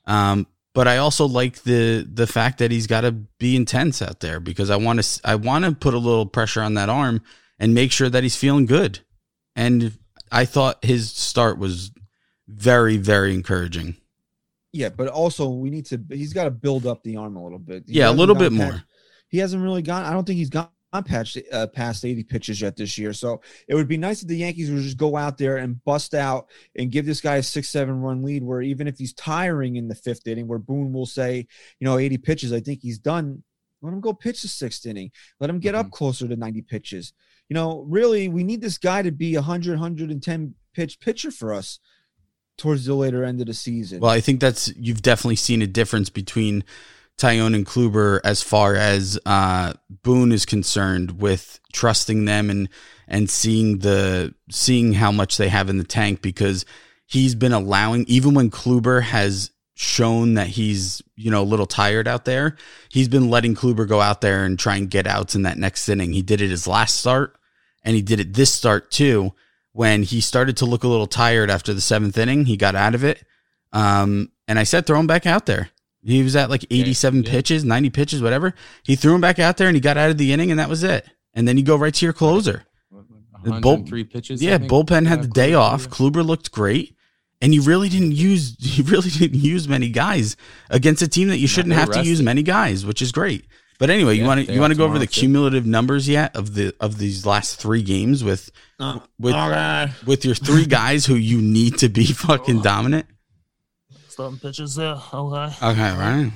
[0.07, 4.21] Um, but I also like the the fact that he's got to be intense out
[4.21, 7.23] there because I want to I want to put a little pressure on that arm
[7.59, 8.99] and make sure that he's feeling good.
[9.57, 9.97] And
[10.33, 11.93] I thought his start was
[12.49, 13.97] very very encouraging.
[14.73, 16.01] yeah, but also we need to.
[16.11, 17.85] He's got to build up the arm a little bit.
[17.87, 18.83] He Yeah, a little bit more.
[19.29, 20.05] he hasn't really gone.
[20.05, 20.69] I don't think he's gone
[21.03, 23.13] past uh, past 80 pitches yet this year.
[23.13, 26.15] So it would be nice if the Yankees would just go out there and bust
[26.15, 28.43] out and give this guy a six seven run lead.
[28.43, 31.47] Where even if he's tiring in the fifth inning, where Boone will say,
[31.79, 33.43] you know, 80 pitches, I think he's done.
[33.83, 35.11] Let him go pitch the sixth inning.
[35.41, 37.13] Let him get up closer to 90 pitches.
[37.49, 41.53] You know, really, we need this guy to be a 100, 110 pitch pitcher for
[41.53, 41.79] us
[42.57, 44.01] towards the later end of the season.
[44.01, 46.65] Well, I think that's you've definitely seen a difference between
[47.19, 52.69] Taillon and Kluber as far as uh, Boone is concerned with trusting them and
[53.07, 56.65] and seeing the seeing how much they have in the tank because
[57.07, 62.07] he's been allowing even when Kluber has shown that he's you know a little tired
[62.07, 62.57] out there
[62.91, 65.89] he's been letting Kluber go out there and try and get outs in that next
[65.89, 66.13] inning.
[66.13, 67.37] He did it his last start
[67.85, 69.33] and he did it this start too
[69.73, 72.47] when he started to look a little tired after the seventh inning.
[72.47, 73.25] He got out of it.
[73.73, 75.71] Um, and I said throw him back out there
[76.05, 77.31] he was at like 87 yeah.
[77.31, 80.19] pitches 90 pitches whatever he threw him back out there and he got out of
[80.19, 82.67] the inning and that was it and then you go right to your closer
[83.45, 84.43] 103 pitches.
[84.43, 85.83] Yeah, bullpen had uh, the day Kluber off.
[85.83, 86.11] threw.
[86.11, 86.97] Kluber looked great,
[87.41, 90.37] and you really didn't use you really didn't use many guys
[90.71, 93.47] against a team that you shouldn't they have to use many guys, which is great.
[93.79, 95.21] But anyway, you want to you want to go over the tomorrow, too.
[95.21, 99.91] cumulative numbers yet of the of these last three games with Uh, with okay.
[100.07, 103.07] with your three guys who you need to be fucking dominant.
[104.15, 104.95] Starting pitches there.
[105.13, 105.57] Okay.
[105.61, 106.31] Okay, right.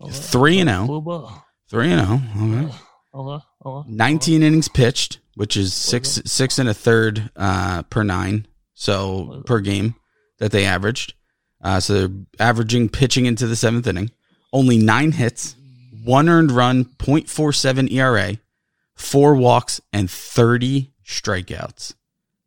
[0.00, 0.12] okay.
[0.12, 1.44] Three and oh.
[1.68, 2.20] Three and oh.
[2.36, 2.74] Okay.
[3.14, 3.44] Okay.
[3.64, 3.88] Okay.
[3.88, 9.60] 19 innings pitched, which is six six and a third uh, per nine, so per
[9.60, 9.94] game
[10.40, 11.14] that they averaged.
[11.62, 14.10] Uh, so they're averaging pitching into the seventh inning.
[14.52, 15.54] Only nine hits,
[16.02, 18.36] one earned run, 0.47 ERA,
[18.96, 21.94] four walks, and 30 strikeouts.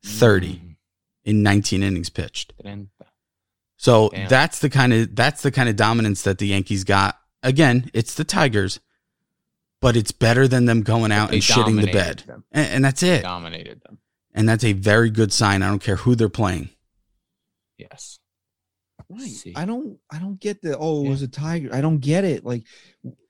[0.04, 0.76] 30
[1.24, 2.54] in 19 innings pitched.
[2.62, 2.88] Mm.
[3.84, 4.30] So Damn.
[4.30, 7.20] that's the kind of that's the kind of dominance that the Yankees got.
[7.44, 8.80] Again, it's the Tigers,
[9.82, 12.24] but it's better than them going out and shitting the bed.
[12.54, 13.24] And, and that's it.
[13.24, 13.98] Dominated them.
[14.34, 15.62] And that's a very good sign.
[15.64, 16.70] I don't care who they're playing.
[17.78, 18.20] Yes.
[19.10, 19.22] Right.
[19.28, 19.52] See.
[19.54, 21.10] I don't I don't get the oh it Yeah.
[21.10, 21.76] was a tiger.
[21.76, 22.46] I don't get it.
[22.46, 22.64] Like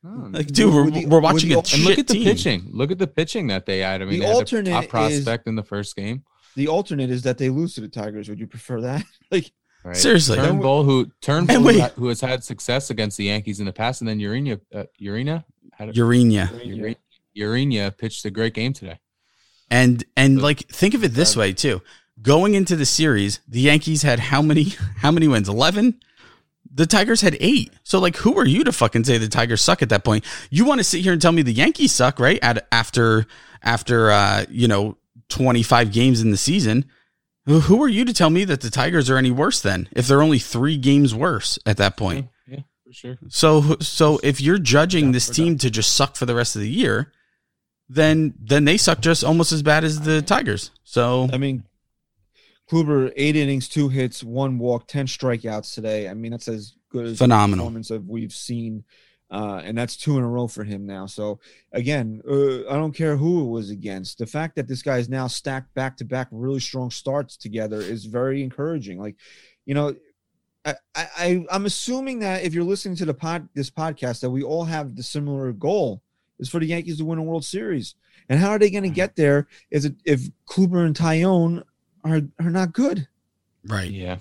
[0.03, 0.33] hmm.
[0.35, 2.23] Like, dude, we're, the- we're watching the- a and shit And look at the team.
[2.25, 2.69] pitching.
[2.71, 4.03] Look at the pitching that they had.
[4.03, 6.25] I mean, The they had alternate top is- prospect in the first game.
[6.55, 8.29] the alternate is that they lose to the Tigers.
[8.29, 9.03] Would you prefer that?
[9.31, 9.51] like
[9.83, 9.95] Right?
[9.97, 10.37] Seriously.
[10.37, 14.01] Turnbull, who Turnbull, And who, who has had success against the Yankees in the past,
[14.01, 15.43] and then Urania uh, Urena,
[15.93, 16.95] Urania a,
[17.37, 17.97] Urenia.
[17.97, 18.99] Pitched a great game today.
[19.69, 21.81] And and So- like think of it this way too.
[22.21, 24.63] Going into the series, the Yankees had how many
[24.97, 25.49] how many wins?
[25.49, 25.99] 11?
[26.75, 27.71] The Tigers had 8.
[27.83, 30.23] So like who are you to fucking say the Tigers suck at that point?
[30.49, 32.39] You want to sit here and tell me the Yankees suck, right?
[32.41, 33.25] At after
[33.61, 34.97] after uh, you know,
[35.29, 36.85] 25 games in the season.
[37.45, 40.07] Who, who are you to tell me that the Tigers are any worse then if
[40.07, 42.29] they're only three games worse at that point?
[42.47, 43.17] Yeah, for sure.
[43.27, 46.55] So so if you're judging Yeah, this we're team to just suck for the rest
[46.55, 47.11] of the year,
[47.89, 50.71] then then they suck just almost as bad as the Tigers.
[50.83, 51.63] So I mean,
[52.71, 56.07] Kluber eight innings, two hits, one walk, ten strikeouts today.
[56.07, 57.65] I mean, that's as good as Phenomenal.
[57.65, 58.85] performance of we've seen,
[59.33, 61.07] uh, and that's two in a row for him now.
[61.07, 61.39] So
[61.71, 64.19] again, uh, I don't care who it was against.
[64.19, 67.81] The fact that this guy is now stacked back to back really strong starts together
[67.81, 68.99] is very encouraging.
[68.99, 69.15] Like,
[69.65, 69.95] you know.
[70.65, 74.43] I, I I'm assuming that if you're listening to the pod this podcast that we
[74.43, 76.01] all have the similar goal
[76.39, 77.95] is for the Yankees to win a World Series.
[78.29, 81.63] And how are they going to get there is it if Kluber and Taillon
[82.05, 83.09] are are not good?
[83.67, 83.91] right.
[83.91, 84.19] Yeah.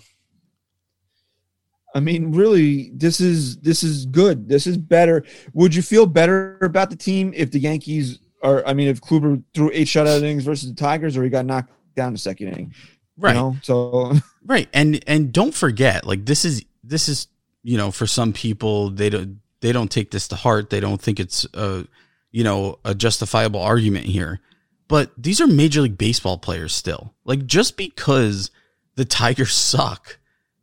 [1.94, 4.48] I mean, really, this is this is good.
[4.48, 5.24] This is better.
[5.52, 8.66] Would you feel better about the team if the Yankees are?
[8.66, 11.72] I mean, if Kluber threw eight shutout innings versus the Tigers, or he got knocked
[11.94, 12.74] down the second inning,
[13.16, 13.34] Right.
[13.34, 14.68] You know, so Right.
[14.72, 17.28] And and don't forget, like this is this is,
[17.62, 20.70] you know, for some people they don't they don't take this to heart.
[20.70, 21.86] They don't think it's a
[22.30, 24.40] you know, a justifiable argument here.
[24.88, 27.14] But these are major league baseball players still.
[27.24, 28.50] Like just because
[28.96, 30.18] the Tigers suck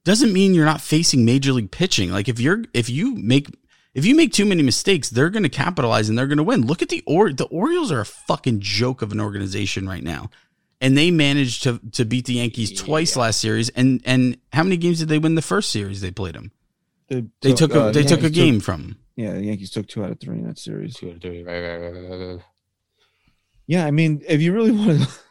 [0.10, 2.12] doesn't mean you're not facing major league pitching.
[2.12, 3.48] Like if you're if you make
[3.93, 6.65] if you make too many mistakes, they're going to capitalize and they're going to win.
[6.65, 10.30] Look at the or the Orioles are a fucking joke of an organization right now.
[10.82, 13.69] And they managed to to beat the Yankees twice last series.
[13.69, 16.52] And and how many games did they win the first series they played them?
[17.10, 18.98] they, They took a uh, they took a Yankees game from 'em.
[19.15, 20.95] yeah, the Yankees took two out of three in that series.
[20.95, 21.43] Two out of three.
[21.43, 22.43] Right, right, right, right, right.
[23.67, 25.08] Yeah, I mean, if you really want to,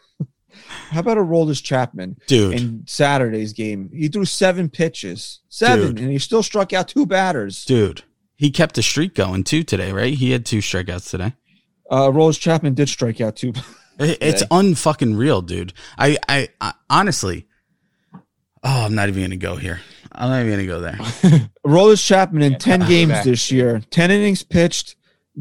[0.91, 2.17] how about Aroldis Chapman?
[2.27, 2.55] dude.
[2.55, 3.91] in Saturday's game.
[3.93, 6.01] He threw seven pitches, seven, Dude.
[6.01, 7.65] and he still struck out two batters.
[7.65, 8.03] dude,
[8.37, 10.15] he kept the streak going too today, right?
[10.15, 11.35] He had two strikeouts today.
[11.91, 13.53] Uh, Rose Chapman did strike out two.
[14.01, 15.73] It- It's unfucking real, dude.
[15.99, 17.47] I, I, I honestly,
[18.15, 18.21] oh,
[18.85, 19.81] I'm not even gonna go here.
[20.13, 20.93] I'm not even gonna go there.
[21.67, 22.89] Aroldis Chapman in 10 back.
[22.89, 24.95] games this year, 10 innings pitched,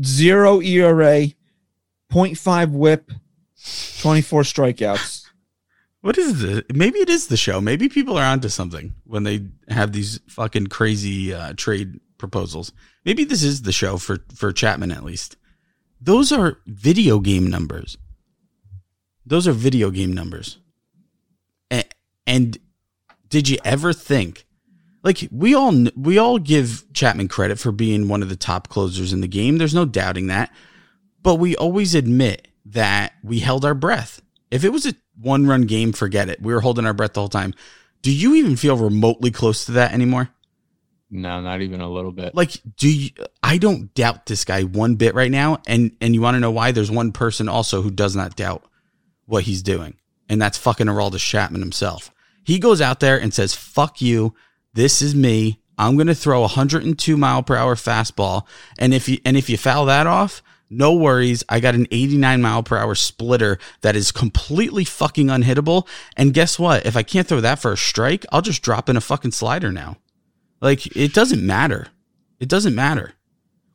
[0.04, 1.28] zero ERA,
[2.12, 3.12] 0.5 whip,
[4.02, 5.26] 24 strikeouts.
[6.02, 6.62] What is this?
[6.74, 7.60] Maybe it is the show.
[7.60, 12.72] Maybe people are onto something when they have these fucking crazy uh, trade proposals.
[13.04, 15.38] Maybe this is the show for for Chapman at least.
[16.00, 17.98] Those are video game numbers.
[19.26, 20.60] Those are video game numbers.
[21.70, 21.86] And,
[22.26, 22.58] and
[23.28, 24.46] did you ever think
[25.04, 29.14] like we all we all give Chapman credit for being one of the top closers
[29.14, 29.58] in the game.
[29.58, 30.52] There's no doubting that.
[31.24, 34.22] But we always admit that we held our breath.
[34.52, 36.42] If it was a one run game, forget it.
[36.42, 37.54] We were holding our breath the whole time.
[38.02, 40.30] Do you even feel remotely close to that anymore?
[41.10, 42.36] No, not even a little bit.
[42.36, 43.10] Like, do you,
[43.42, 45.62] I don't doubt this guy one bit right now.
[45.66, 46.72] And, and you want to know why?
[46.72, 48.64] There's one person also who does not doubt
[49.26, 49.96] what he's doing.
[50.30, 52.12] And that's fucking Aroldis Chapman himself.
[52.44, 54.36] He goes out there and says, fuck you.
[54.74, 55.62] This is me.
[55.78, 58.46] I'm going to throw a 102 mile per hour fastball.
[58.78, 61.44] And if you, and if you foul that off, no worries.
[61.50, 65.88] I got an 89 mile per hour splitter that is completely fucking unhittable.
[66.16, 66.86] And guess what?
[66.86, 69.72] If I can't throw that for a strike, I'll just drop in a fucking slider
[69.72, 69.98] now.
[70.62, 71.88] Like it doesn't matter.
[72.40, 73.14] It doesn't matter.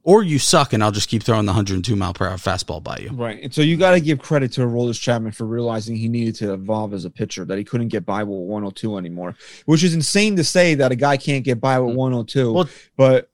[0.04, 2.98] Or you suck and I'll just keep throwing the 102 mile per hour fastball by
[3.00, 3.10] you.
[3.12, 3.40] Right.
[3.40, 6.52] And so you got to give credit to Aroldis Chapman for realizing he needed to
[6.52, 10.34] evolve as a pitcher, that he couldn't get by with 102 anymore, which is insane
[10.36, 11.98] to say that a guy can't get by with mm.
[11.98, 12.52] 102.
[12.52, 13.30] Well, but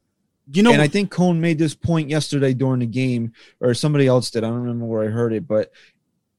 [0.50, 4.06] You know, and I think Cone made this point yesterday during the game, or somebody
[4.06, 4.44] else did.
[4.44, 5.72] I don't remember where I heard it, but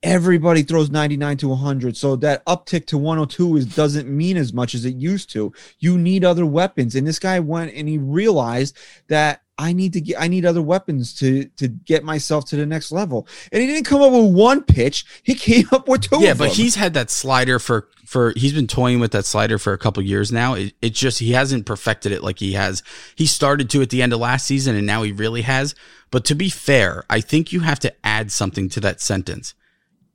[0.02, 1.98] everybody throws 99 to 100.
[1.98, 5.54] So that uptick to 102 is doesn't mean as much as it used to.
[5.80, 6.96] You need other weapons.
[6.96, 10.62] And this guy went and he realized that I need to get I need other
[10.62, 13.28] weapons to to get myself to the next level.
[13.52, 15.06] And he didn't come up with one pitch.
[15.22, 16.54] He came up with two yeah, but them.
[16.54, 20.02] he's had that slider for for he's been toying with that slider for a couple
[20.02, 20.54] years now.
[20.54, 22.82] It, it's just he hasn't perfected it like he has.
[23.16, 25.76] He started to at the end of last season, and now he really has.
[26.10, 29.54] But to be fair, I think you have to add something to that sentence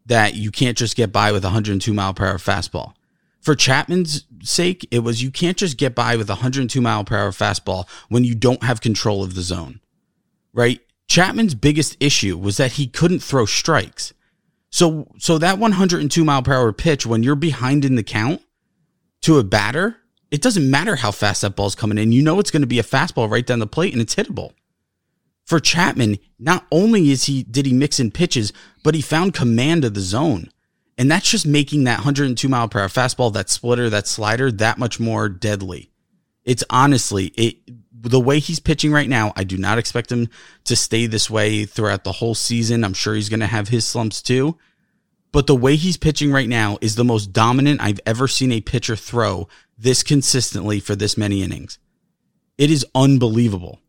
[0.07, 2.95] that you can't just get by with a 102 mile per hour fastball.
[3.45, 7.19] For Chapman's sake, it was you can't just get by with a 102 mile per
[7.19, 9.81] hour fastball when you don't have control of the zone,
[10.55, 10.81] right?
[11.09, 14.15] Chapman's biggest issue was that he couldn't throw strikes.
[14.71, 18.41] So, so that 102 mile per hour pitch, when you're behind in the count
[19.21, 19.99] to a batter,
[20.31, 22.13] it doesn't matter how fast that ball's coming in.
[22.13, 24.53] You know it's going to be a fastball right down the plate and it's hittable.
[25.45, 29.85] For Chapman, not only is he did he mix in pitches, but he found command
[29.85, 30.49] of the zone.
[30.97, 34.79] And that's just making that 102 mile per hour fastball, that splitter, that slider, that
[34.79, 35.91] much more deadly.
[36.45, 37.57] It's honestly it
[37.93, 39.33] the way he's pitching right now.
[39.35, 40.29] I do not expect him
[40.65, 42.85] to stay this way throughout the whole season.
[42.85, 44.59] I'm sure he's going to have his slumps too.
[45.33, 48.61] But the way he's pitching right now is the most dominant I've ever seen a
[48.61, 51.79] pitcher throw this consistently for this many innings.
[52.59, 53.81] It is unbelievable.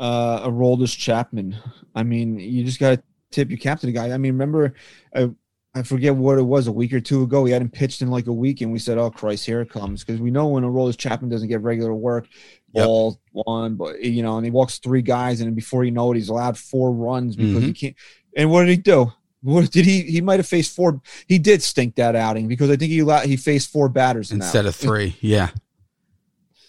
[0.00, 1.56] uh, Aroldis Chapman.
[1.94, 4.10] I mean, you just got to tip your cap to the guy.
[4.12, 4.74] I mean, remember,
[5.14, 5.30] I,
[5.74, 7.44] I forget what it was a week or two ago.
[7.44, 10.04] He hadn't pitched in like a week, and we said, "Oh Christ, here it comes!"
[10.04, 12.26] Because we know when Aroldis Chapman doesn't get regular work,
[12.72, 12.84] Yep.
[12.84, 16.16] ball one, but you know, and he walks three guys, and before you know it,
[16.16, 17.96] he's allowed four runs because he can't.
[18.36, 19.12] And what did he do?
[19.42, 20.02] What did he?
[20.02, 21.00] He might have faced four.
[21.26, 24.38] He did stink that outing because I think he allowed, he faced four batters in
[24.40, 24.44] that.
[24.46, 25.16] instead of three.
[25.20, 25.50] Yeah,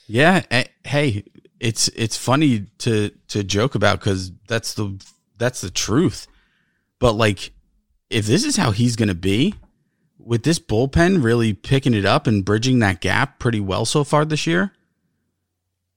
[0.08, 0.44] yeah.
[0.52, 1.24] eh, Hey,
[1.60, 5.00] it's it's funny to to joke about because that's the
[5.38, 6.28] that's the truth.
[7.02, 7.52] But like,
[8.10, 9.56] if this is how he's gonna be
[10.18, 14.24] with this bullpen really picking it up and bridging that gap pretty well so far
[14.24, 14.72] this year,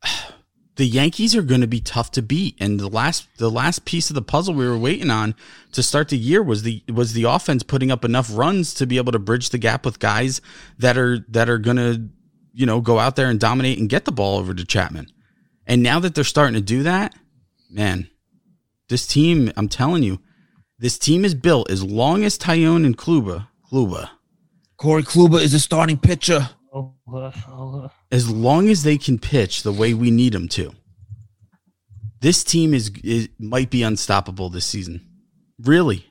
[0.76, 2.56] the Yankees are going to be tough to beat.
[2.58, 5.34] And the last the last piece of the puzzle we were waiting on
[5.72, 8.96] to start the year was the was the offense putting up enough runs to be
[8.96, 10.40] able to bridge the gap with guys
[10.78, 12.08] that are that are going to
[12.54, 15.08] you know go out there and dominate and get the ball over to Chapman.
[15.66, 17.14] And now that they're starting to do that,
[17.70, 18.08] man,
[18.88, 20.20] this team, I'm telling you,
[20.84, 24.10] this team is built as long as Taillon and Kluber, Kluber,
[24.76, 26.50] Corey Kluber is a starting pitcher.
[28.12, 30.74] As long as they can pitch the way we need them to,
[32.20, 35.00] this team is, is might be unstoppable this season.
[35.58, 36.04] Really,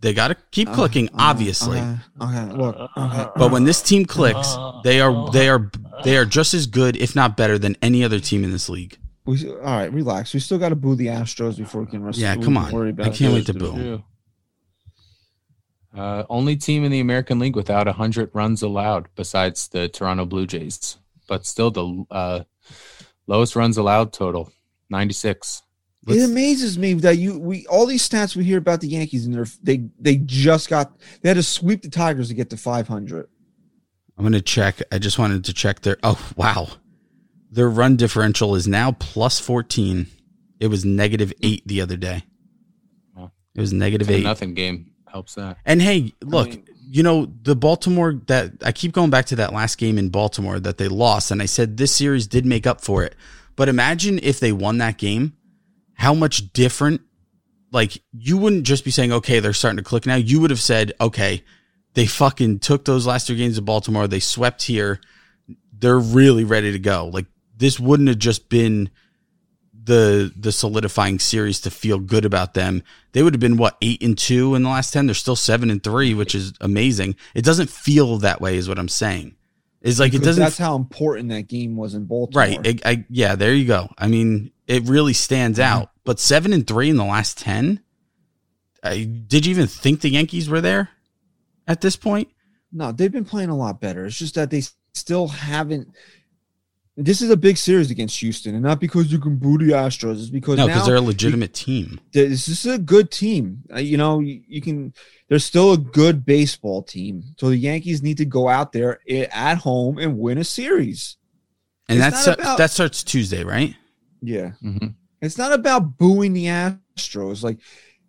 [0.00, 1.78] they got to keep uh-huh, clicking, uh-huh, obviously.
[1.78, 3.26] Okay, okay, look, okay.
[3.36, 4.52] But when this team clicks,
[4.82, 5.70] they are they are
[6.02, 8.98] they are just as good, if not better, than any other team in this league.
[9.30, 10.34] We, all right, relax.
[10.34, 12.02] We still got to boo the Astros before we can.
[12.02, 12.72] Rest, Yeah, come on.
[12.72, 13.34] Worry about I can't it.
[13.34, 14.02] wait to boo.
[15.96, 20.46] Uh, only team in the American League without 100 runs allowed besides the Toronto Blue
[20.46, 22.40] Jays, but still the uh,
[23.26, 24.52] lowest runs allowed total
[24.90, 25.62] 96.
[26.08, 29.34] It amazes me that you we all these stats we hear about the Yankees and
[29.34, 33.28] they're they they just got they had to sweep the Tigers to get to 500.
[34.16, 34.80] I'm gonna check.
[34.90, 35.98] I just wanted to check their.
[36.02, 36.68] Oh wow,
[37.50, 40.06] their run differential is now plus 14.
[40.58, 42.22] It was negative eight the other day.
[43.14, 43.32] Wow.
[43.54, 44.24] It was eight.
[44.24, 45.58] nothing game helps that.
[45.64, 49.52] And hey, look, mean- you know, the Baltimore that I keep going back to that
[49.52, 52.80] last game in Baltimore that they lost, and I said this series did make up
[52.80, 53.14] for it.
[53.54, 55.36] But imagine if they won that game,
[55.94, 57.02] how much different.
[57.72, 60.16] Like, you wouldn't just be saying, okay, they're starting to click now.
[60.16, 61.44] You would have said, okay,
[61.94, 65.00] they fucking took those last two games of Baltimore, they swept here.
[65.72, 67.10] They're really ready to go.
[67.12, 67.26] Like,
[67.60, 68.90] this wouldn't have just been
[69.82, 72.82] the the solidifying series to feel good about them.
[73.12, 75.06] They would have been what eight and two in the last ten.
[75.06, 77.16] They're still seven and three, which is amazing.
[77.34, 79.36] It doesn't feel that way, is what I'm saying.
[79.80, 82.42] It's like it doesn't That's how important that game was in Baltimore.
[82.42, 82.80] right.
[82.84, 83.88] I, I, yeah, there you go.
[83.96, 85.72] I mean, it really stands Mm-hmm.
[85.80, 85.90] out.
[86.04, 87.80] But seven and three in the last ten.
[88.82, 90.88] I, did you even think the Yankees were there
[91.68, 92.28] at this point?
[92.72, 94.06] No, they've been playing a lot better.
[94.06, 94.62] It's just that they
[94.94, 95.94] still haven't.
[96.96, 100.18] This is a big series against Houston, and not because you can boo the Astros.
[100.20, 102.00] It's because No, now because they're a legitimate team.
[102.12, 103.62] this is a good team.
[103.72, 104.92] Uh, you know, you, you can.
[105.28, 107.22] They're still a good baseball team.
[107.38, 111.16] So the Yankees need to go out there at home and win a series.
[111.88, 113.74] And that's about- that starts Tuesday, right?
[114.20, 114.88] Yeah, hmm
[115.22, 117.42] it's not about booing the Astros.
[117.42, 117.58] Like,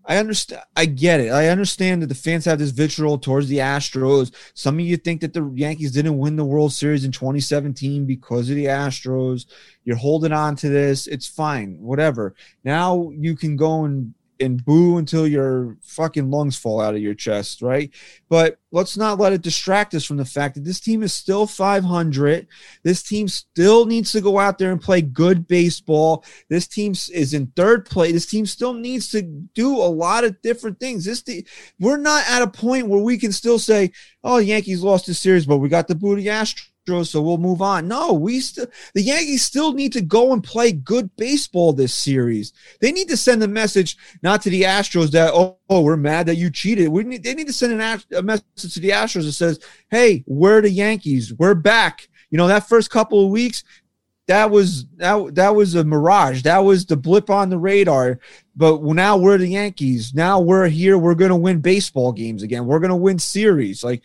[0.06, 0.64] I understand.
[0.76, 1.30] I get it.
[1.30, 4.34] I understand that the fans have this vitriol towards the Astros.
[4.54, 8.50] Some of you think that the Yankees didn't win the World Series in 2017 because
[8.50, 9.46] of the Astros.
[9.84, 11.08] You're holding on to this.
[11.08, 11.78] It's fine.
[11.80, 12.36] Whatever.
[12.64, 17.14] Now you can go and and boo until your fucking lungs fall out of your
[17.14, 17.92] chest, right?
[18.30, 21.46] But let's not let it distract us from the fact that this team is still
[21.46, 22.48] 500.
[22.84, 26.26] This team still needs to go out there and play good baseball.
[26.50, 28.14] This team is in third place.
[28.14, 31.06] This team still needs to do a lot of different things.
[31.06, 31.24] This
[31.80, 33.92] we're not at a point where we can still say,
[34.24, 37.88] "Oh, Yankees lost the series, but we got the booty Astros, so we'll move on."
[37.88, 42.54] No, we still the Yankees still need to go and play good baseball this series.
[42.80, 46.26] They need to send a message not to the Astros that oh, oh we're mad
[46.28, 46.90] that you cheated.
[46.90, 49.60] We need they need to send an, a message to the Astros that says,
[49.90, 51.34] "Hey, we're the Yankees.
[51.34, 53.64] We're back." You know that first couple of weeks
[54.32, 56.44] that was that, that was a mirage.
[56.44, 58.20] That was the blip on the radar.
[58.56, 60.14] But now we're the Yankees.
[60.14, 60.98] Now we're here.
[60.98, 62.66] We're going to win baseball games again.
[62.66, 63.84] We're going to win series.
[63.84, 64.04] Like,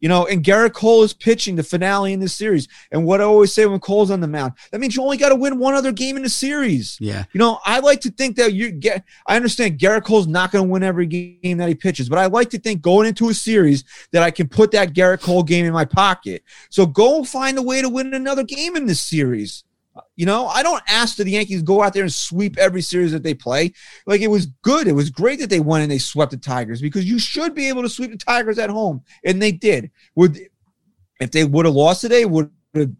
[0.00, 2.68] you know, and Garrett Cole is pitching the finale in this series.
[2.92, 5.30] And what I always say when Cole's on the mound, that means you only got
[5.30, 6.98] to win one other game in the series.
[7.00, 7.24] Yeah.
[7.32, 9.04] You know, I like to think that you get.
[9.26, 12.26] I understand Garrett Cole's not going to win every game that he pitches, but I
[12.26, 15.64] like to think going into a series that I can put that Garrett Cole game
[15.64, 16.42] in my pocket.
[16.70, 19.64] So go find a way to win another game in this series.
[20.16, 23.12] You know, I don't ask that the Yankees go out there and sweep every series
[23.12, 23.72] that they play.
[24.06, 24.86] Like it was good.
[24.86, 27.68] It was great that they won and they swept the Tigers because you should be
[27.68, 29.90] able to sweep the Tigers at home, and they did.
[30.14, 30.38] Would
[31.20, 32.50] if they would have lost today, would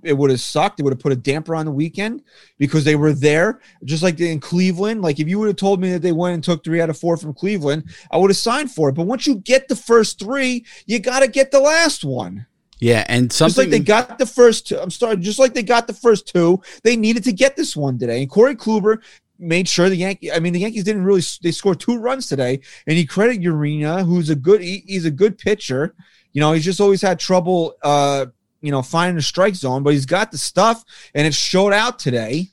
[0.03, 0.81] it would have sucked.
[0.81, 2.23] It would have put a damper on the weekend
[2.59, 5.03] because they were there, just like in Cleveland.
[5.03, 6.99] Like if you would have told me that they went and took three out of
[6.99, 8.95] four from Cleveland, I would have signed for it.
[8.95, 12.47] But once you get the first three, you got to get the last one.
[12.79, 14.79] Yeah, and something Just like they got the first two.
[14.79, 17.99] I'm sorry, just like they got the first two, they needed to get this one
[17.99, 18.21] today.
[18.21, 19.03] And Corey Kluber
[19.39, 20.31] made sure the Yankee.
[20.31, 21.23] I mean, the Yankees didn't really.
[21.43, 24.61] They scored two runs today, and he credit Urena, who's a good.
[24.61, 25.95] He, he's a good pitcher.
[26.33, 27.77] You know, he's just always had trouble.
[27.83, 28.27] uh
[28.63, 31.99] you know, finding the strike zone, but he's got the stuff, and it showed out
[31.99, 32.49] today.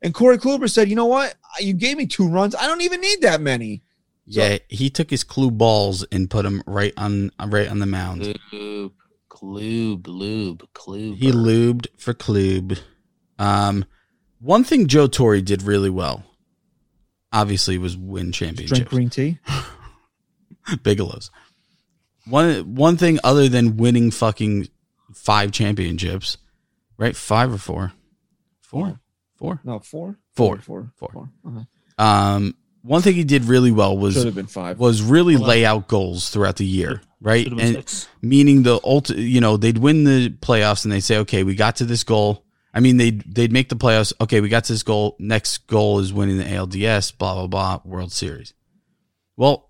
[0.00, 1.34] And Corey Kluber said, "You know what?
[1.60, 2.54] You gave me two runs.
[2.54, 3.82] I don't even need that many."
[4.26, 8.38] yeah, he took his clue balls and put them right on right on the mound.
[8.52, 8.92] Lube,
[9.42, 11.16] Klube, Lube, Klube.
[11.16, 12.78] He lubed for Klube.
[13.38, 13.84] Um,
[14.40, 16.24] one thing Joe Torre did really well,
[17.32, 18.78] obviously, was win championships.
[18.78, 19.38] Drink green tea.
[20.82, 21.30] Bigelow's.
[22.26, 24.68] One one thing other than winning fucking
[25.12, 26.38] five championships,
[26.96, 27.16] right?
[27.16, 27.92] Five or four?
[28.60, 29.00] Four?
[29.36, 29.60] Four?
[29.64, 30.18] No, four.
[30.34, 30.58] Four.
[30.58, 30.92] Four.
[30.96, 31.10] Four.
[31.12, 31.30] Four.
[31.44, 32.04] Uh-huh.
[32.04, 34.78] Um, one thing he did really well was Should have been five.
[34.78, 35.48] was really Hold on.
[35.50, 37.44] lay out goals throughout the year, right?
[37.44, 38.08] Should have been And six.
[38.20, 41.76] meaning the ulti- you know, they'd win the playoffs and they say, okay, we got
[41.76, 42.44] to this goal.
[42.74, 44.12] I mean, they'd they'd make the playoffs.
[44.20, 45.16] Okay, we got to this goal.
[45.18, 47.16] Next goal is winning the ALDS.
[47.16, 47.80] Blah blah blah.
[47.84, 48.54] World Series.
[49.36, 49.68] Well,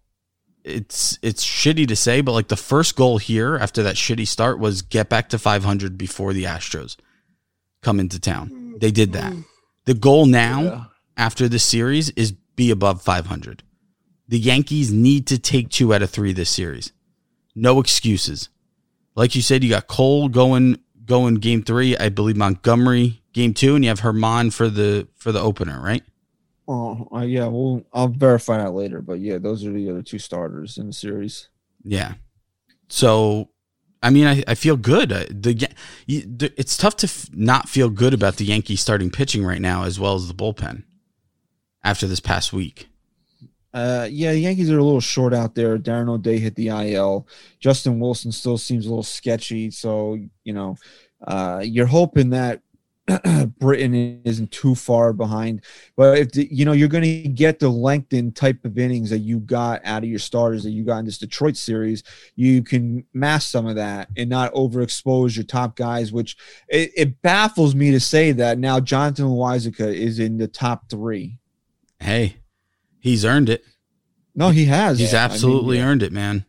[0.64, 4.60] it's it's shitty to say, but like the first goal here after that shitty start
[4.60, 6.96] was get back to 500 before the Astros
[7.82, 8.76] come into town.
[8.78, 9.32] They did that.
[9.32, 9.44] Mm.
[9.86, 10.84] The goal now Yeah.
[11.16, 13.62] after the series is be above 500.
[14.28, 16.92] The Yankees need to take two out of three this series.
[17.54, 18.48] No excuses.
[19.14, 21.96] Like you said, you got Cole going going game three.
[21.96, 26.02] I believe Montgomery game two, and you have Germán for the for the opener, right?
[26.66, 27.46] Oh, uh, yeah.
[27.46, 29.02] Well, I'll verify that later.
[29.02, 31.48] But yeah, those are the other two starters in the series.
[31.84, 32.14] Yeah.
[32.88, 33.50] So,
[34.02, 35.12] I mean, I, I feel good.
[35.12, 35.68] Uh, The,
[36.06, 40.00] the it's tough to not feel good about the Yankees starting pitching right now, as
[40.00, 40.84] well as the bullpen
[41.84, 42.88] after this past week.
[43.74, 45.78] Uh, yeah, the Yankees are a little short out there.
[45.78, 47.26] Darren O'Day hit the IL.
[47.58, 49.70] Justin Wilson still seems a little sketchy.
[49.70, 50.76] So you know,
[51.26, 52.60] uh, you're hoping that
[53.58, 55.62] Britton isn't too far behind.
[55.96, 59.18] But if the, you know you're going to get the lengthened type of innings that
[59.18, 62.02] you got out of your starters that you got in this Detroit series,
[62.36, 66.12] you can mask some of that and not overexpose your top guys.
[66.12, 66.36] Which
[66.68, 71.38] it, it baffles me to say that now Jonathan Loaisiga is in the top three.
[72.02, 72.36] Hey,
[72.98, 73.64] he's earned it.
[74.34, 74.98] No, he has.
[74.98, 75.86] He's I mean, absolutely yeah.
[75.86, 76.44] earned it, man.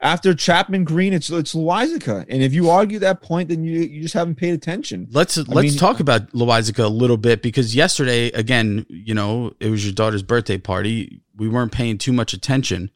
[0.00, 2.24] after Chapman Green, it's it's Loaisiga.
[2.28, 5.08] And if you argue that point, then you you just haven't paid attention.
[5.10, 9.70] Let's let's mean- talk about Loaisiga a little bit because yesterday, again, you know, it
[9.70, 11.20] was your daughter's birthday party.
[11.36, 12.90] We weren't paying too much attention,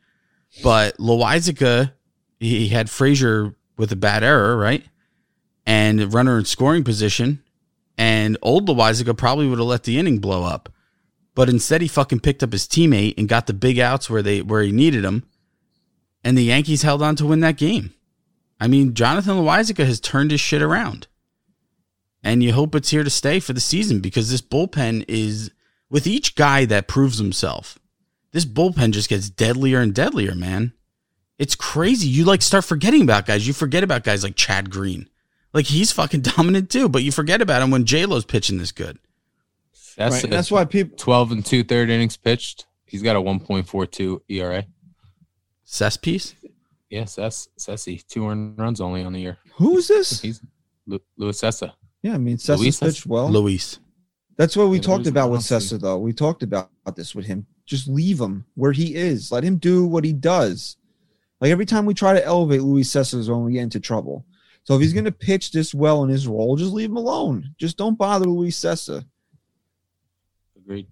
[0.62, 1.92] but Loaisiga,
[2.40, 4.84] he had Frazier with a bad error, right,
[5.66, 7.42] and runner in scoring position,
[7.96, 10.68] and old Loaisiga probably would have let the inning blow up,
[11.34, 14.42] but instead he fucking picked up his teammate and got the big outs where they
[14.42, 15.24] where he needed them,
[16.22, 17.94] and the Yankees held on to win that game.
[18.60, 21.08] I mean, Jonathan Loaisiga has turned his shit around
[22.22, 25.50] and you hope it's here to stay for the season because this bullpen is
[25.90, 27.78] with each guy that proves himself.
[28.32, 30.72] This bullpen just gets deadlier and deadlier, man.
[31.38, 32.08] It's crazy.
[32.08, 33.46] You like start forgetting about guys.
[33.46, 35.08] You forget about guys like Chad Green.
[35.52, 38.72] Like he's fucking dominant too, but you forget about him when J Lo's pitching this
[38.72, 38.98] good.
[39.96, 40.24] That's, Right.
[40.24, 42.66] a That's why people 12 and two third innings pitched.
[42.86, 44.64] He's got a 1.42 ERA.
[45.64, 46.34] Cespedes?
[46.90, 49.38] Yes, Cess Cessy Two earned runs only on the year.
[49.54, 50.20] who is this?
[50.22, 50.40] He's
[50.86, 51.72] Lu- Luis Cessa.
[52.02, 52.86] Yeah, I mean Cessa Luis Cessa?
[52.86, 53.30] pitched well.
[53.30, 53.78] Luis.
[54.36, 55.74] That's what we Yeah, talked Luis about with Cessa.
[55.76, 55.98] Cessa though.
[55.98, 57.46] We talked about this with him.
[57.64, 59.30] Just leave him where he is.
[59.32, 60.76] Let him do what he does.
[61.40, 64.26] Like every time we try to elevate Luis Cessa is when we get into trouble.
[64.64, 67.54] So if he's gonna pitch this well in his role, just leave him alone.
[67.58, 69.04] Just don't bother Luis Cessa.
[70.64, 70.86] Agreed.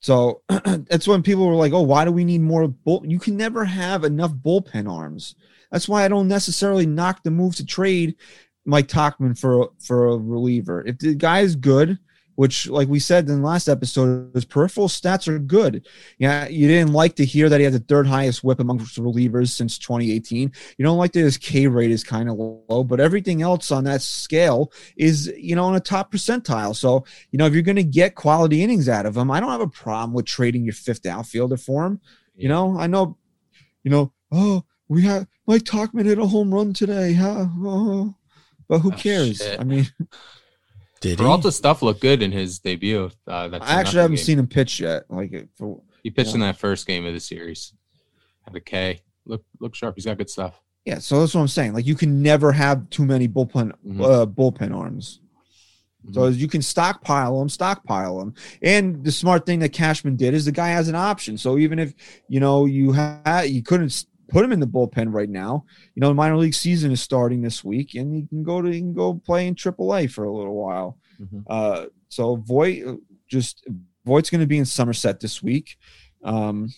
[0.00, 3.36] So that's when people were like, "Oh, why do we need more bull?" You can
[3.36, 5.36] never have enough bullpen arms.
[5.70, 8.16] That's why I don't necessarily knock the move to trade
[8.64, 10.84] Mike Tauchman for for a reliever.
[10.86, 11.98] If the guy is good,
[12.34, 15.86] which, like we said in the last episode, his peripheral stats are good.
[16.18, 19.48] Yeah, you didn't like to hear that he had the third highest WHIP amongst relievers
[19.50, 20.52] since 2018.
[20.78, 23.84] You don't like that his K rate is kind of low, but everything else on
[23.84, 26.74] that scale is, you know, in a top percentile.
[26.74, 29.50] So you know, if you're going to get quality innings out of him, I don't
[29.50, 32.00] have a problem with trading your fifth outfielder for him.
[32.34, 33.18] You know, I know,
[33.84, 37.46] you know, oh, we have Mike Tauchman hit a home run today, huh?
[37.58, 38.14] Oh,
[38.68, 39.38] but who Oh, cares?
[39.38, 39.60] shit.
[39.60, 39.86] I mean,
[41.02, 41.50] Did he?
[41.50, 43.10] Stuff looked good in his debut.
[43.26, 45.04] Uh, that's I actually haven't seen him pitch yet.
[45.10, 47.74] Like it for He pitched in that first game of the series.
[48.44, 49.00] Had a K.
[49.26, 49.94] Look, look sharp.
[49.96, 50.60] He's got good stuff.
[50.84, 51.74] yeah, so that's what I'm saying.
[51.74, 54.00] Like you can never have too many bullpen Mhm.
[54.04, 55.20] uh, bullpen arms.
[56.10, 56.36] So Mhm.
[56.38, 58.34] you can stockpile them, stockpile them.
[58.62, 61.38] And the smart thing that Cashman did is the guy has an option.
[61.38, 61.94] So even if
[62.28, 65.64] you know you had you couldn't s- put him in the bullpen right now,
[65.94, 68.68] you know the minor league season is starting this week, and you can go to
[68.68, 70.98] you can go play in AAA for a little while.
[71.20, 71.44] Mhm.
[71.46, 72.96] Uh, so Voit uh,
[73.28, 73.64] just
[74.04, 75.76] Voit's going to be in Somerset this week.
[76.24, 76.72] Um,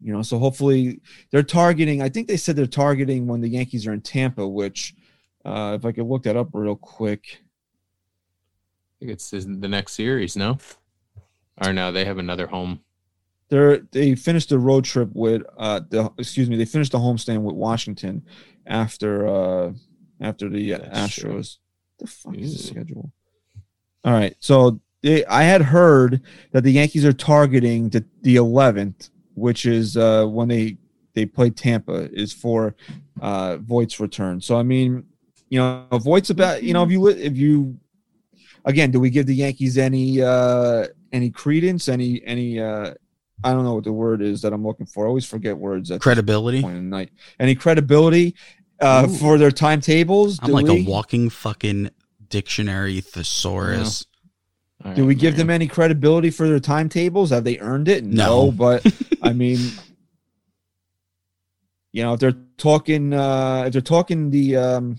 [0.00, 2.02] you know, so hopefully they're targeting.
[2.02, 4.94] I think they said they're targeting when the Yankees are in Tampa, which
[5.44, 7.40] uh, if I could look that up real quick.
[7.40, 10.58] I think it's the next series, no?
[11.64, 12.80] Or no, they have another home.
[13.54, 17.42] They're they finished the road trip with uh the excuse me they finished the homestand
[17.42, 18.24] with Washington
[18.66, 19.72] after uh
[20.20, 21.34] after the That's true.
[21.34, 21.58] Astros.
[22.00, 23.12] The fuck is the schedule?
[24.04, 29.10] All right, so they I had heard that the Yankees are targeting the the 11th,
[29.34, 30.78] which is uh when they
[31.14, 32.74] they play Tampa is for
[33.20, 34.40] uh Voit's return.
[34.40, 35.04] So I mean,
[35.48, 37.78] you know, Voit's about you know if you if you
[38.64, 42.94] again, do we give the Yankees any uh any credence, any any uh
[43.42, 45.04] I don't know what the word is that I'm looking for.
[45.04, 46.62] I always forget words at Credibility.
[46.62, 47.10] point in the night.
[47.40, 48.34] Any credibility
[48.80, 49.14] uh Ooh.
[49.16, 50.38] for their timetables?
[50.40, 51.90] I'm Do like we, a walking fucking
[52.28, 54.06] dictionary thesaurus.
[54.84, 57.30] All do right, we give them any credibility for their timetables?
[57.30, 58.04] Have they earned it?
[58.04, 58.52] No, No.
[58.52, 58.84] but
[59.22, 59.58] I mean
[61.92, 64.98] you know, if they're talking uh if they're talking the um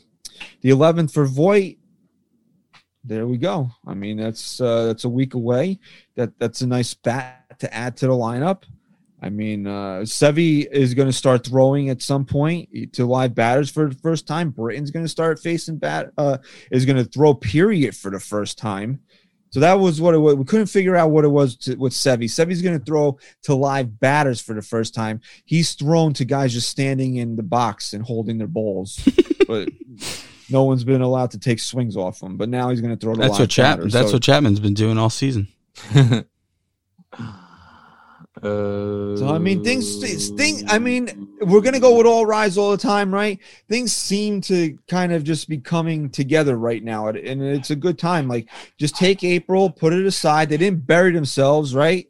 [0.62, 1.78] the 11th for Voit,
[3.04, 3.70] there we go.
[3.86, 5.80] I mean, that's uh that's a week away.
[6.16, 8.64] That that's a nice bat to add to the lineup.
[9.22, 13.72] I mean, uh Sevi is going to start throwing at some point to live batters
[13.72, 14.50] for the first time.
[14.52, 16.38] Britton's going to start facing bat uh
[16.72, 19.00] is going to throw period for the first time.
[19.52, 20.36] So that was what it was.
[20.36, 22.26] We couldn't figure out what it was to, with Sevi.
[22.26, 25.22] Sevi's going to throw to live batters for the first time.
[25.46, 29.00] He's thrown to guys just standing in the box and holding their balls,
[29.48, 29.70] but
[30.50, 32.36] no one's been allowed to take swings off him.
[32.36, 33.78] But now he's going to throw to That's live what Chap.
[33.78, 33.94] batters.
[33.94, 35.48] That's So- what Chapman's been doing all season.
[38.44, 40.64] uh, So I mean, things, thing.
[40.68, 43.40] I mean, we're gonna go with all rise all the time, right?
[43.70, 47.76] Things seem to kind of just be coming together right now, and- and it's a
[47.76, 48.28] good time.
[48.28, 50.50] Like, just take April, put it aside.
[50.50, 52.08] They didn't bury themselves, right?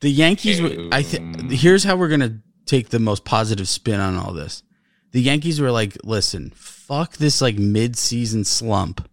[0.00, 0.60] The Yankees.
[0.60, 4.32] were- I Um, think here's how we're gonna take the most positive spin on all
[4.34, 4.62] this.
[5.12, 9.08] The Yankees were like, "Listen, fuck this like mid-season slump,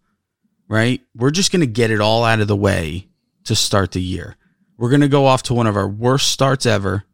[0.67, 0.99] right?
[1.15, 3.07] We're just gonna get it all out of the way
[3.45, 4.35] to start the year.
[4.83, 7.05] We're gonna go off to one of our worst starts ever.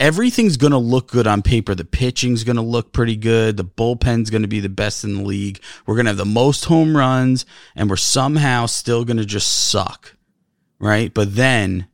[0.00, 1.76] Everything's gonna look good on paper.
[1.76, 3.56] The pitching's gonna look pretty good.
[3.56, 5.60] The bullpen's gonna be the best in the league.
[5.86, 7.46] We're gonna have the most home runs,
[7.76, 10.16] and we're somehow still gonna just suck,
[10.80, 11.14] right?
[11.14, 11.86] But then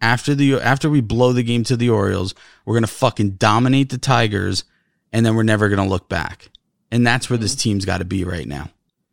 [0.00, 2.34] after the after we blow the game to the Orioles,
[2.64, 4.64] we're gonna fucking dominate the Tigers,
[5.12, 6.50] and then we're never gonna look back.
[6.90, 8.68] And that's where this team's got to be right now.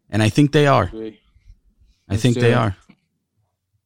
[0.10, 0.90] And I think they are.
[2.10, 2.76] I think they are.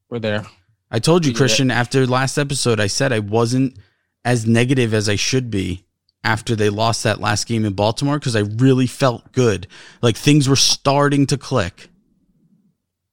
[0.09, 0.45] We're there.
[0.91, 1.37] I told you, Yeah.
[1.37, 3.77] Christian, after last episode, I said I wasn't
[4.25, 5.85] as negative as I should be
[6.23, 9.67] after they lost that last game in Baltimore because I really felt good.
[10.01, 11.89] Like things were starting to click.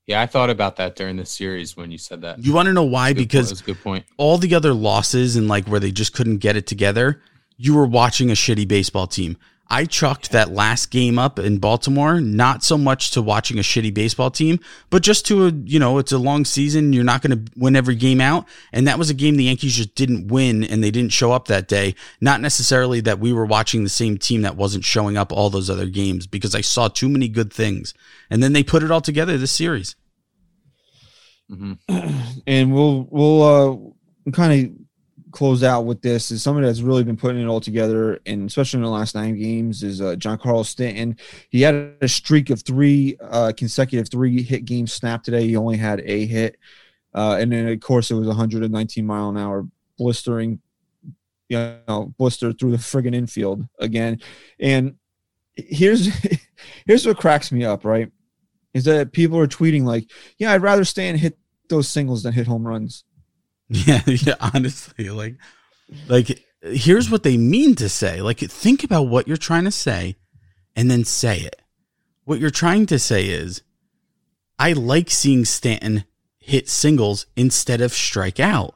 [0.06, 2.42] Yeah, I thought about that during the series when you said that.
[2.42, 3.08] You want to know why?
[3.08, 3.18] Point.
[3.18, 4.04] Because That's a good point.
[4.16, 7.20] all the other losses and like where they just couldn't get it together,
[7.58, 9.36] you were watching a shitty baseball team.
[9.70, 13.92] I chalked that last game up in Baltimore, not so much to watching a shitty
[13.92, 16.94] baseball team, but just to a, you know, it's a long season.
[16.94, 18.48] You're not going to win every game out.
[18.72, 21.48] And that was a game the Yankees just didn't win and they didn't show up
[21.48, 21.94] that day.
[22.18, 25.68] Not necessarily that we were watching the same team that wasn't showing up all those
[25.68, 27.92] other games because I saw too many good things.
[28.30, 29.96] And then they put it all together this series.
[31.50, 31.74] hmm
[32.46, 34.87] and we'll we'll uh kind of
[35.38, 38.78] close out with this is somebody that's really been putting it all together and especially
[38.78, 41.16] in the last nine games is uh Giancarlo stanton.
[41.48, 45.46] He had a streak of three uh consecutive three hit games snapped today.
[45.46, 46.56] He only had a hit.
[47.14, 49.64] Uh and then of course it was 119 mile an hour
[49.96, 50.60] blistering
[51.48, 54.20] you know blister through the friggin infield again.
[54.58, 54.96] And
[55.54, 56.08] here's
[56.84, 58.10] here's what cracks me up right?
[58.74, 62.48] Is that people are tweeting like yeah i'd rather stand hit those singles than hit
[62.48, 63.04] home runs
[63.86, 65.36] Yeah, yeah, honestly, like
[66.08, 68.22] like here's what they mean to say.
[68.22, 70.16] Like think about what you're trying to say
[70.74, 71.60] and then say it.
[72.24, 73.62] What you're trying to say is
[74.58, 76.04] I like seeing Stanton
[76.38, 78.74] hit singles instead of strike out.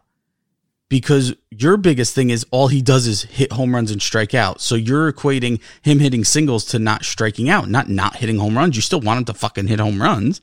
[0.88, 4.60] because your biggest thing is all he does is hit home runs and strike out.
[4.60, 8.76] So you're equating him hitting singles to not striking out, not not hitting home runs.
[8.76, 10.42] You still want him to fucking hit home runs.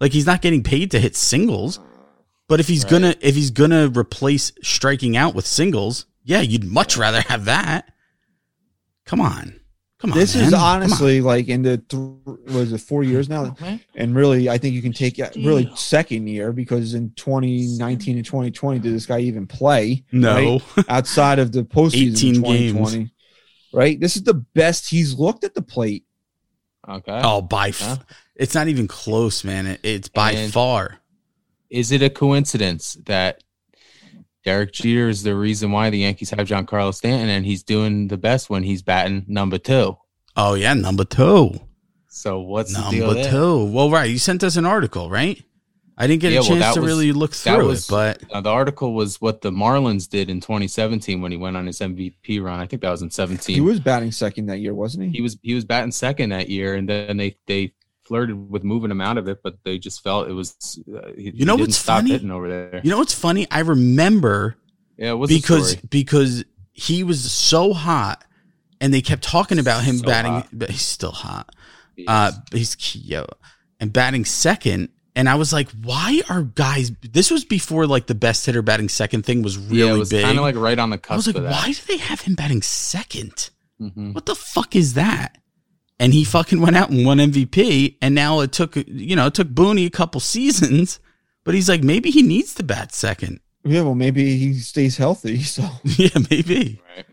[0.00, 1.78] Like he's not getting paid to hit singles.
[2.50, 2.90] But if he's Right.
[2.90, 7.94] gonna if he's gonna replace striking out with singles, yeah, you'd much rather have that.
[9.06, 9.54] Come on.
[10.00, 10.18] Come on.
[10.18, 10.44] This man.
[10.46, 12.02] is honestly like in the th-
[12.52, 15.70] was it four years now, oh, and really I think you can take it really
[15.76, 20.04] second year because in 2019 and 2020 did this guy even play?
[20.10, 20.58] No.
[20.76, 20.84] right?
[20.88, 23.10] outside of the postseason 18 games.
[23.72, 26.04] Right, this is the best he's looked at the plate.
[26.88, 27.20] Okay.
[27.22, 27.96] Oh, by f- Huh?
[28.34, 29.66] it's not even close, man.
[29.68, 30.96] It, it's by And- far.
[31.70, 33.42] Is it a coincidence that
[34.44, 38.16] Derek Jeter is the reason why the Yankees have Giancarlo Stanton and he's doing the
[38.16, 39.96] best when he's batting number two?
[40.36, 41.52] Oh yeah, number two.
[42.08, 43.30] So what's the deal Number there?
[43.30, 43.64] two.
[43.66, 44.10] Well, right.
[44.10, 45.40] You sent us an article, right?
[45.96, 48.22] I didn't get Yeah, a chance that to was- really look through was- it, but
[48.32, 51.78] Uh, the article was what the Marlins did in 2017 when he went on his
[51.80, 52.58] MVP run.
[52.58, 53.54] I think that was in 17.
[53.54, 55.10] He was batting second that year, wasn't he?
[55.18, 57.74] he was he was batting second that year, and then they they
[58.10, 60.82] flirted with moving him out of it, but they just felt it was.
[60.92, 62.28] Uh, he, You know he what's funny?
[62.28, 62.80] over there.
[62.82, 63.46] you know what's funny?
[63.52, 64.56] I remember
[64.96, 68.24] Yeah, because because he was so hot,
[68.80, 70.32] and they kept talking about him So batting.
[70.32, 70.48] hot.
[70.52, 71.54] But he's still hot.
[71.94, 73.26] He Uh, he's yo,
[73.78, 74.88] and batting second.
[75.16, 76.92] And I was like, why are guys?
[77.02, 80.08] This was before like the best hitter batting second thing was really yeah, it was
[80.10, 80.24] big.
[80.24, 81.12] kind of like right on the cusp.
[81.12, 83.50] I was like, why do they have him batting second?
[83.80, 84.14] Mhm.
[84.14, 85.38] What the fuck is that?
[86.00, 87.96] And he fucking went out and won MVP.
[88.02, 90.98] And now it took, you know, it took Booney a couple seasons,
[91.44, 93.38] but he's like, maybe he needs to bat second.
[93.64, 95.42] yeah, well, maybe he stays healthy.
[95.42, 96.80] So, yeah, maybe.
[96.96, 97.06] Right.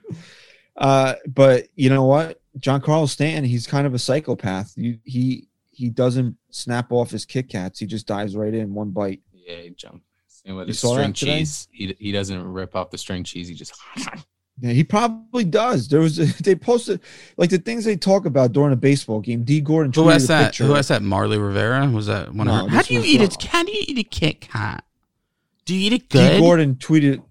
[0.77, 4.73] uh, but you know what, Giancarlo Stanton, he's kind of a psychopath.
[4.77, 7.79] You, he he doesn't snap off his Kit Kats.
[7.79, 9.21] He just dives right in one bite.
[9.33, 10.05] Yeah, he jumped.
[10.27, 11.67] Same with You the saw string cheese.
[11.71, 13.47] He he doesn't rip off the string cheese.
[13.49, 13.73] He just
[14.59, 15.87] Yeah, he probably does.
[15.87, 17.01] There was they posted
[17.37, 19.43] like the things they talk about during a baseball game.
[19.43, 20.45] Dee Gordon Who tweeted has a that?
[20.45, 20.65] picture.
[20.65, 21.01] Who has that?
[21.03, 21.87] Marly Rivera?
[21.89, 22.77] Was that one No, of her?
[22.77, 23.43] How do you eat uh, it?
[23.43, 24.83] How do you eat a Kit Kat?
[25.65, 26.39] Do you eat it D?
[26.39, 27.23] Gordon tweeted.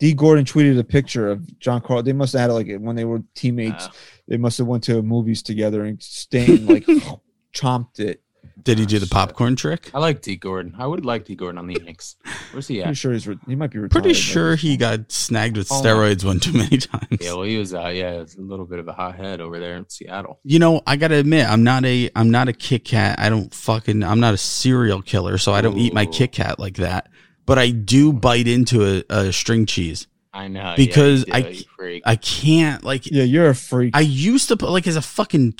[0.00, 2.02] Dee Gordon tweeted a picture of John Carl.
[2.02, 3.86] They must have had it like when they were teammates.
[3.86, 3.92] Uh,
[4.26, 6.84] they must have went to movies together and Stan like
[7.54, 8.20] chomped it.
[8.64, 9.90] Did he do the popcorn trick?
[9.94, 10.74] I like Dee Gordon.
[10.78, 12.16] I would like Dee Gordon on the Yanks.
[12.52, 12.84] Where's he at?
[12.86, 13.90] Pretty sure he's re- he might be retired.
[14.02, 14.80] Pretty sure he point.
[14.80, 15.82] got snagged with Oh.
[15.82, 17.18] steroids one too many times.
[17.20, 17.74] Yeah, well, he was.
[17.74, 20.40] Uh, yeah, it's a little bit of a hothead over there in Seattle.
[20.44, 23.18] You know, I gotta admit, I'm not a I'm not a Kit Kat.
[23.18, 26.10] I don't fucking I'm not a serial killer, so I don't eat my Ooh.
[26.10, 27.08] Kit Kat like that.
[27.46, 30.06] But I do bite into a, a string cheese.
[30.32, 32.02] I know yeah, Because you I do, you freak.
[32.06, 33.94] I can't like Yeah, you're a freak.
[33.94, 35.54] I used to put like as a fucking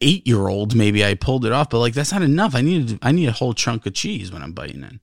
[0.00, 2.54] eight year old maybe I pulled it off, but like that's not enough.
[2.54, 5.00] I need I need a whole chunk of cheese when I'm biting in.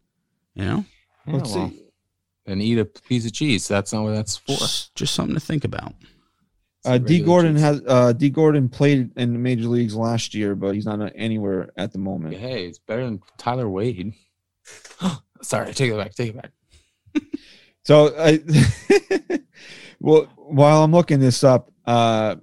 [0.56, 0.86] You know,
[1.28, 1.84] Yeah, Let's well, see.
[2.46, 3.68] and eat a piece of cheese.
[3.68, 4.56] That's not what that's for.
[4.58, 5.94] just, just something to think about.
[6.86, 7.64] Uh, Dee Gordon cheese.
[7.64, 11.72] has uh, Dee Gordon played in the major leagues last year, but he's not anywhere
[11.78, 12.36] at the moment.
[12.38, 14.14] Hey, it's better than Tyler Wade.
[15.42, 16.14] Sorry, take it back.
[16.14, 16.52] Take it back.
[17.84, 18.40] So, I,
[20.00, 22.36] well, while I'm looking this up, uh,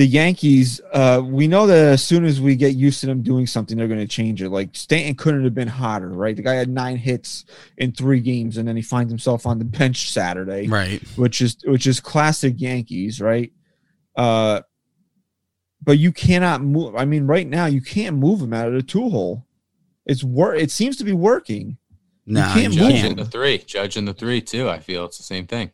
[0.00, 3.46] the Yankees, uh, we know that as soon as we get used to them doing
[3.46, 4.48] something, they're going to change it.
[4.48, 6.34] Like Stanton couldn't have been hotter, right?
[6.34, 7.44] The guy had nine hits
[7.76, 11.02] in three games, and then he finds himself on the bench Saturday, Right.
[11.16, 13.52] which is which is classic Yankees, right?
[14.16, 14.62] Uh,
[15.82, 16.96] but you cannot move.
[16.96, 19.46] I mean, right now you can't move him out of the two hole.
[20.06, 20.58] It's work.
[20.58, 21.76] It seems to be working.
[22.24, 23.16] Nah, can't you move him.
[23.16, 23.58] the three.
[23.58, 24.66] Judge in the three too.
[24.70, 25.72] I feel it's the same thing.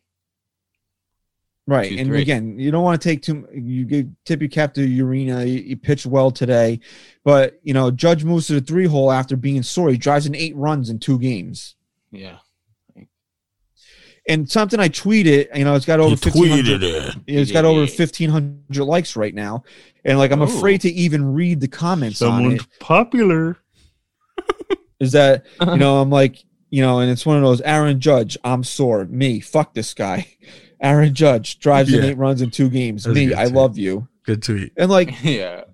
[1.67, 1.91] Right.
[1.91, 2.23] Two, and three.
[2.23, 5.47] again, you don't want to take too you give tip your cap to Urena.
[5.47, 6.79] You, you pitched well today,
[7.25, 9.91] but you know, Judge moves to the three hole after being sore.
[9.91, 11.75] He drives in eight runs in two games.
[12.13, 12.39] Yeah.
[14.29, 17.17] And something I tweeted, you know, it's got over tweeted it.
[17.27, 19.65] It's got over fifteen hundred likes right now,
[20.05, 20.45] and like I'm Ooh.
[20.45, 22.67] afraid to even read the comments on it.
[22.79, 23.59] popular.
[25.01, 25.77] Is that you uh-huh.
[25.77, 28.37] know I'm like you know, and it's one of those Aaron Judge.
[28.45, 29.05] I'm sore.
[29.05, 30.27] Me, fuck this guy.
[30.81, 33.05] Aaron Judge drives in eight runs in two games.
[33.05, 33.55] That Me, I tweet.
[33.55, 34.09] love you.
[34.25, 34.73] Good tweet.
[34.77, 35.65] And like yeah.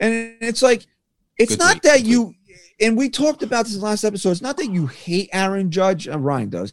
[0.00, 0.86] And it's like,
[1.38, 2.34] it's Good not tweet, that you,
[2.80, 4.30] and we talked about this in the last episode.
[4.32, 6.08] It's not that you hate Aaron Judge.
[6.08, 6.72] Uh, Ryan does.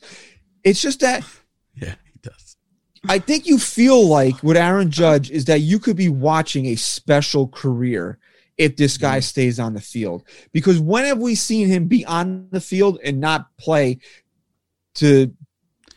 [0.63, 1.23] It's just that
[1.75, 2.57] Yeah, he does.
[3.07, 6.75] I think you feel like with Aaron Judge is that you could be watching a
[6.75, 8.17] special career
[8.57, 10.23] if this guy stays on the field.
[10.51, 13.99] Because when have we seen him be on the field and not play
[14.95, 15.33] to to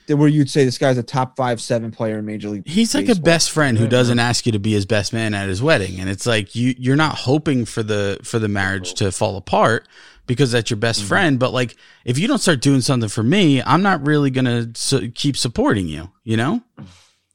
[0.08, 2.68] where you'd say this guy's a top five, seven player in Major League?
[2.68, 5.48] He's like a best friend who doesn't ask you to be his best man at
[5.48, 9.12] his wedding, and it's like you you're not hoping for the for the marriage to
[9.12, 9.88] fall apart,
[10.26, 11.08] because that's your best mm-hmm.
[11.08, 11.38] friend.
[11.38, 15.10] But like, if you don't start doing something for me, I'm not really gonna su-
[15.10, 16.10] keep supporting you.
[16.24, 16.62] You know,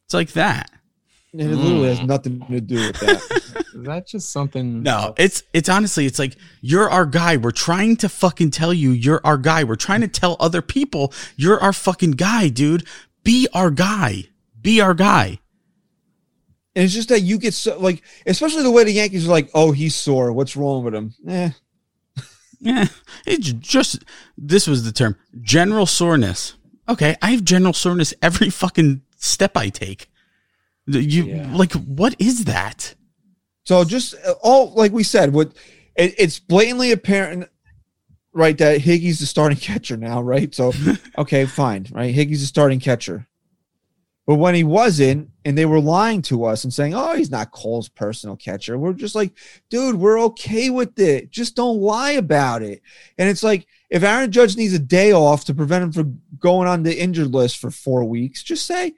[0.05, 0.71] it's like that.
[1.39, 3.65] And it literally has nothing to do with that.
[3.75, 4.03] that.
[4.05, 4.81] Is just something?
[4.81, 7.37] No, it's it's honestly, it's like you're our guy.
[7.37, 9.63] We're trying to fucking tell you you're our guy.
[9.63, 12.87] We're trying to tell other people you're our fucking guy, dude.
[13.23, 14.23] Be our guy.
[14.59, 15.39] Be our guy.
[16.75, 19.49] And it's just that you get so like, especially the way the Yankees are like,
[19.53, 20.31] oh, he's sore.
[20.33, 21.13] What's wrong with him?
[21.27, 21.49] Eh.
[22.59, 22.87] Yeah,
[23.27, 24.03] it's just
[24.35, 26.55] this was the term general soreness.
[26.89, 30.09] Okay, I have general soreness every fucking step I take.
[30.87, 31.55] You Yeah.
[31.55, 32.95] like what is that?
[33.65, 35.51] So just uh, all like we said, what
[35.95, 37.49] it, it's blatantly apparent,
[38.33, 38.57] right?
[38.57, 40.53] That Higgy's the starting catcher now, right?
[40.55, 40.71] So
[41.17, 42.13] okay, fine, right?
[42.15, 43.27] Higgy's the starting catcher,
[44.25, 47.51] but when he wasn't, and they were lying to us and saying, "Oh, he's not
[47.51, 49.33] Cole's personal catcher," we're just like,
[49.69, 51.29] dude, we're okay with it.
[51.31, 52.81] Just don't lie about it.
[53.17, 56.67] And it's like if Aaron Judge needs a day off to prevent him from going
[56.69, 58.93] on the injured list for four weeks, just say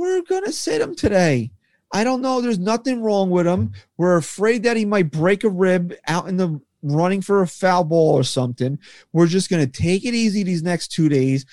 [0.00, 1.50] we're gonna sit him today.
[1.92, 2.40] I don't know.
[2.40, 3.72] There's nothing wrong with him.
[3.96, 7.84] We're afraid that he might break a rib out in the running for a foul
[7.84, 8.78] ball or something.
[9.12, 11.44] We're just going to take it easy these next two days.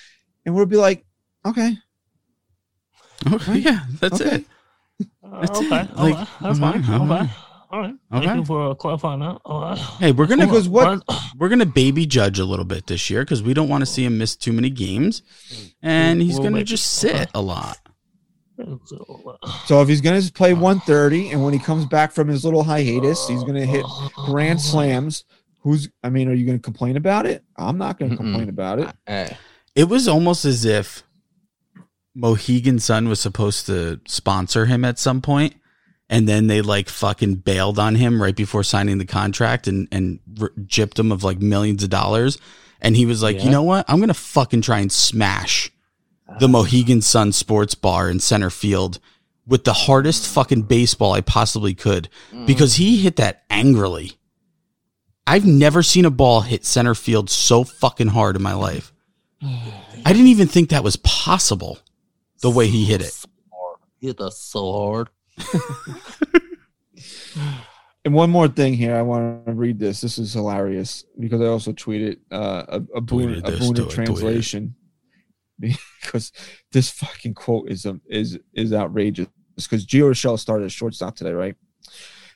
[0.46, 1.06] And we'll be like,
[1.46, 1.76] okay.
[3.34, 4.36] Okay, yeah, that's Okay.
[4.38, 4.46] it.
[5.24, 5.90] Uh, That's okay, it.
[5.92, 6.84] okay, Like, that's fine.
[6.84, 6.94] okay.
[6.94, 7.30] Okay,
[7.72, 7.96] all right.
[8.14, 8.26] Okay.
[8.26, 9.42] Thank you for uh, clarifying that.
[9.44, 9.78] All right.
[9.78, 11.04] Hey, we're gonna Because what-
[11.38, 14.06] we're gonna baby judge a little bit this year because we don't want to see
[14.06, 15.74] him miss too many games, mm.
[15.82, 16.24] and mm.
[16.24, 17.26] he's We'll gonna make- just sit okay.
[17.34, 17.78] a lot.
[19.66, 22.64] So, if he's going to play 130 and when he comes back from his little
[22.64, 23.86] hiatus, he's going to hit
[24.26, 25.26] grand slams.
[25.62, 27.44] Who's, I mean, are you going to complain about it?
[27.58, 28.88] I'm not going to complain about it.
[29.76, 31.04] It was almost as if
[32.16, 35.56] Mohegan Sun was supposed to sponsor him at some point,
[36.10, 40.20] and then they like fucking bailed on him right before signing the contract and and
[40.42, 42.40] r- gypped him of like millions of dollars.
[42.82, 43.86] And he was like, you know what?
[43.88, 45.70] I'm gonna fucking try and smash
[46.40, 49.00] the Mohegan Sun Sports Bar in center field
[49.46, 52.10] with the hardest fucking baseball I possibly could
[52.46, 54.14] because he hit that angrily.
[55.26, 58.94] I've never seen a ball hit center field so fucking hard in my life.
[59.42, 61.80] I didn't even think that was possible
[62.42, 63.26] the way he hit it.
[64.00, 65.10] hit us so hard.
[68.06, 70.00] And one more thing here, I want to read this.
[70.00, 73.74] This is hilarious because I also tweeted uh, a, a boon, Tweeted a this, boon
[73.74, 74.06] do it, tweet it.
[74.06, 74.76] translation
[76.02, 76.32] because
[76.72, 79.28] this fucking quote is um, is is outrageous.
[79.56, 81.56] Because Gio Urshela started at shortstop today, right?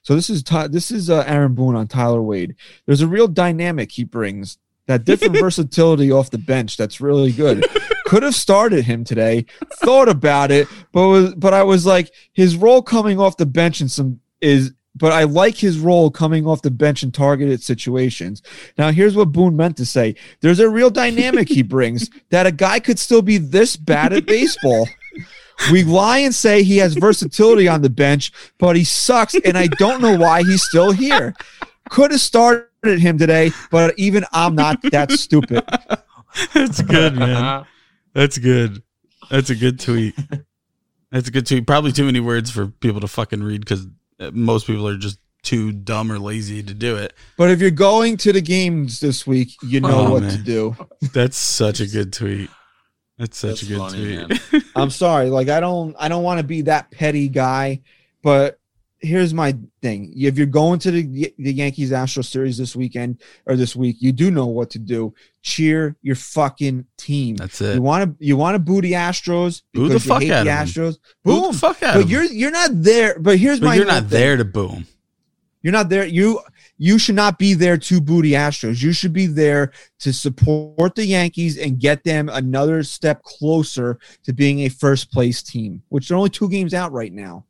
[0.01, 2.55] So this is Ty- this is uh, Aaron Boone on Tyler Wade.
[2.85, 4.57] There's a real dynamic he brings,
[4.87, 6.77] that different versatility off the bench.
[6.77, 7.65] That's really good.
[8.05, 9.45] Could have started him today.
[9.75, 13.81] Thought about it, but was but I was like, his role coming off the bench
[13.81, 14.73] and some is.
[14.95, 18.41] But I like his role coming off the bench in targeted situations.
[18.77, 22.51] Now, here's what Boone meant to say: There's a real dynamic he brings that a
[22.51, 24.87] guy could still be this bad at baseball.
[25.71, 29.67] We lie and say he has versatility on the bench, but he sucks, and I
[29.67, 31.35] don't know why he's still here.
[31.89, 35.63] Could have started him today, but even I'm not that stupid.
[36.53, 37.65] That's good, man.
[38.13, 38.81] That's good.
[39.29, 40.15] That's a good tweet.
[41.11, 41.67] That's a good tweet.
[41.67, 43.87] Probably too many words for people to fucking read because
[44.33, 47.13] most people are just too dumb or lazy to do it.
[47.37, 50.31] But if you're going to the games this week, you know Oh, what man.
[50.31, 50.75] to do.
[51.13, 52.49] That's such a good tweet.
[53.17, 54.63] That's such That's a good funny, tweet.
[54.75, 57.81] I'm sorry, like I don't I don't want to be that petty guy,
[58.21, 58.59] but
[59.01, 60.13] here's my thing.
[60.15, 64.11] If you're going to the the Yankees Astro series this weekend or this week, you
[64.11, 65.13] do know what to do.
[65.41, 67.35] Cheer your fucking team.
[67.35, 67.75] That's it.
[67.75, 70.49] You want to you want to boo the Astros Boo the fuck out the.
[70.51, 70.97] Astros.
[71.23, 71.51] Boo Boom.
[71.51, 73.17] the fuck out But you're you're not there.
[73.19, 74.09] But here's But my you're not thing.
[74.09, 74.85] there to boom.
[75.63, 76.05] You're not there.
[76.05, 76.39] You
[76.77, 78.81] you should not be there to boo the Astros.
[78.81, 84.33] You should be there to support the Yankees and get them another step closer to
[84.33, 87.45] being a first place team, which they're only two games out right now.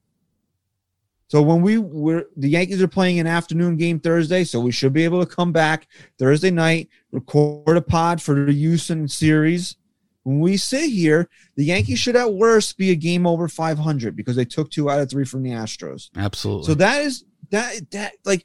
[1.32, 4.92] So when we were the Yankees are playing an afternoon game Thursday, so we should
[4.92, 5.88] be able to come back
[6.20, 9.78] Thursday night, record a pod for the Houston series.
[10.24, 14.36] When we sit here, the Yankees should at worst be a game over 500 because
[14.36, 16.10] they took two out of three from the Astros.
[16.18, 16.66] Absolutely.
[16.66, 18.44] So that is that that like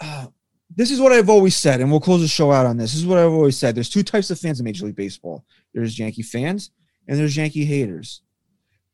[0.00, 0.26] uh,
[0.74, 2.94] this is what I've always said, and we'll close the show out on this.
[2.94, 3.76] This is what I've always said.
[3.76, 5.44] There's two types of fans in Major League Baseball.
[5.72, 6.72] There's Yankee fans
[7.06, 8.22] and there's Yankee haters.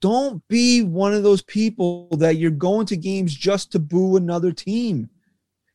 [0.00, 4.52] Don't be one of those people that you're going to games just to boo another
[4.52, 5.10] team.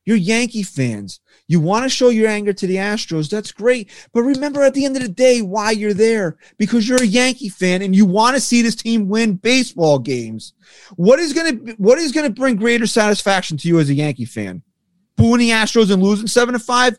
[0.06, 1.20] You're Yankee fans.
[1.48, 3.28] You want to show your anger to the Astros.
[3.28, 3.90] That's great.
[4.12, 7.48] But remember at the end of the day why you're there because you're a Yankee
[7.48, 10.54] fan and you want to see this team win baseball games.
[10.94, 13.94] What is going to what is going to bring greater satisfaction to you as a
[13.94, 14.62] Yankee fan?
[15.16, 16.96] Booing the Astros and losing 7 to 5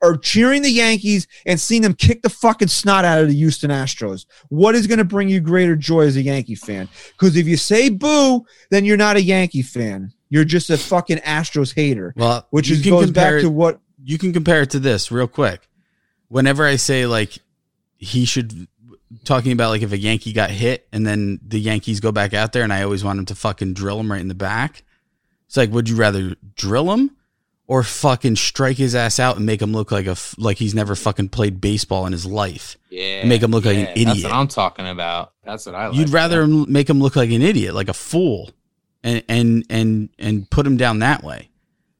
[0.00, 3.70] or cheering the Yankees and seeing them kick the fucking snot out of the Houston
[3.70, 4.26] Astros?
[4.48, 6.88] What is going to bring you greater joy as a Yankee fan?
[7.12, 10.12] Because if you say boo, then you're not a Yankee fan.
[10.28, 14.18] You're just a fucking Astros hater, Well, which is goes back it- to what you
[14.18, 15.68] can compare it to this real quick.
[16.28, 17.38] Whenever I say like
[17.98, 18.66] he should
[19.24, 22.52] talking about like if a Yankee got hit and then the Yankees go back out
[22.52, 24.82] there and I always want him to fucking drill him right in the back.
[25.46, 27.14] It's like, would you rather drill him
[27.66, 30.74] or fucking strike his ass out and make him look like a f- like he's
[30.74, 32.76] never fucking played baseball in his life?
[32.90, 34.24] Yeah, Make him look like an That's idiot.
[34.24, 35.32] what I'm talking about.
[35.44, 35.96] That's what I like.
[35.96, 38.50] You'd rather him make him look like an idiot, like a fool,
[39.02, 41.50] and and and and put him down that way.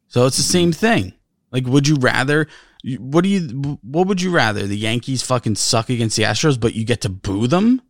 [0.09, 1.15] So it's the same thing.
[1.51, 2.49] Like, would you rather?
[2.99, 3.79] What do you?
[3.83, 4.67] What would you rather?
[4.67, 7.81] The Yankees fucking suck against the Astros, but you get to boo them.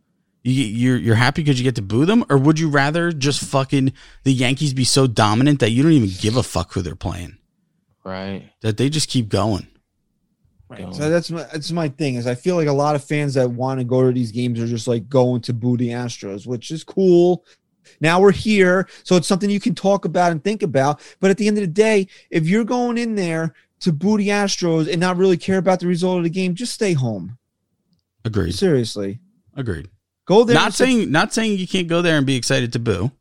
[0.43, 3.41] You you're you're happy because you get to boo them, or would you rather just
[3.43, 3.93] fucking
[4.23, 7.37] the Yankees be so dominant that you don't even give a fuck who they're playing,
[8.03, 8.49] right.
[8.61, 9.67] that they just keep going?
[10.69, 10.93] Right.
[10.95, 13.51] So that's my that's my thing is I feel like a lot of fans that
[13.51, 16.71] want to go to these games are just like going to boo the Astros, which
[16.71, 17.45] is cool.
[17.99, 20.99] Now we're here, so it's something you can talk about and think about.
[21.19, 24.29] But at the end of the day, if you're going in there to boo the
[24.29, 27.37] Astros and not really care about the result of the game, just stay home.
[28.25, 28.55] Agreed.
[28.55, 29.19] Seriously,
[29.55, 29.89] Agreed.
[30.25, 30.55] go there.
[30.55, 33.11] not and say- saying not saying you can't go there and be excited to boo.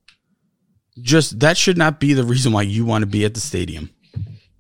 [1.01, 3.91] Just that should not be the reason why you want to be at the stadium.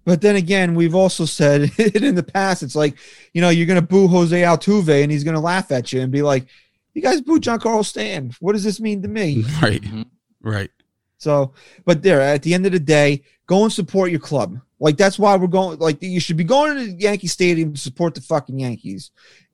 [0.04, 2.62] But then again, we've also said it in the past.
[2.62, 2.96] It's like,
[3.32, 6.00] you know, you're going to boo Jose Altuve and he's going to laugh at you
[6.00, 6.46] and be like,
[6.94, 8.32] you guys boo John Giancarlo Stan.
[8.40, 9.44] What does this mean to me?
[9.62, 9.82] Right.
[9.82, 10.06] Mhm.
[10.42, 10.70] Right.
[11.18, 14.58] So, but there, at the end of the day, go and support your club.
[14.82, 17.80] Like, that's why we're going, like, you should be going to the Yankee Stadium to
[17.80, 19.12] support the fucking Yankees.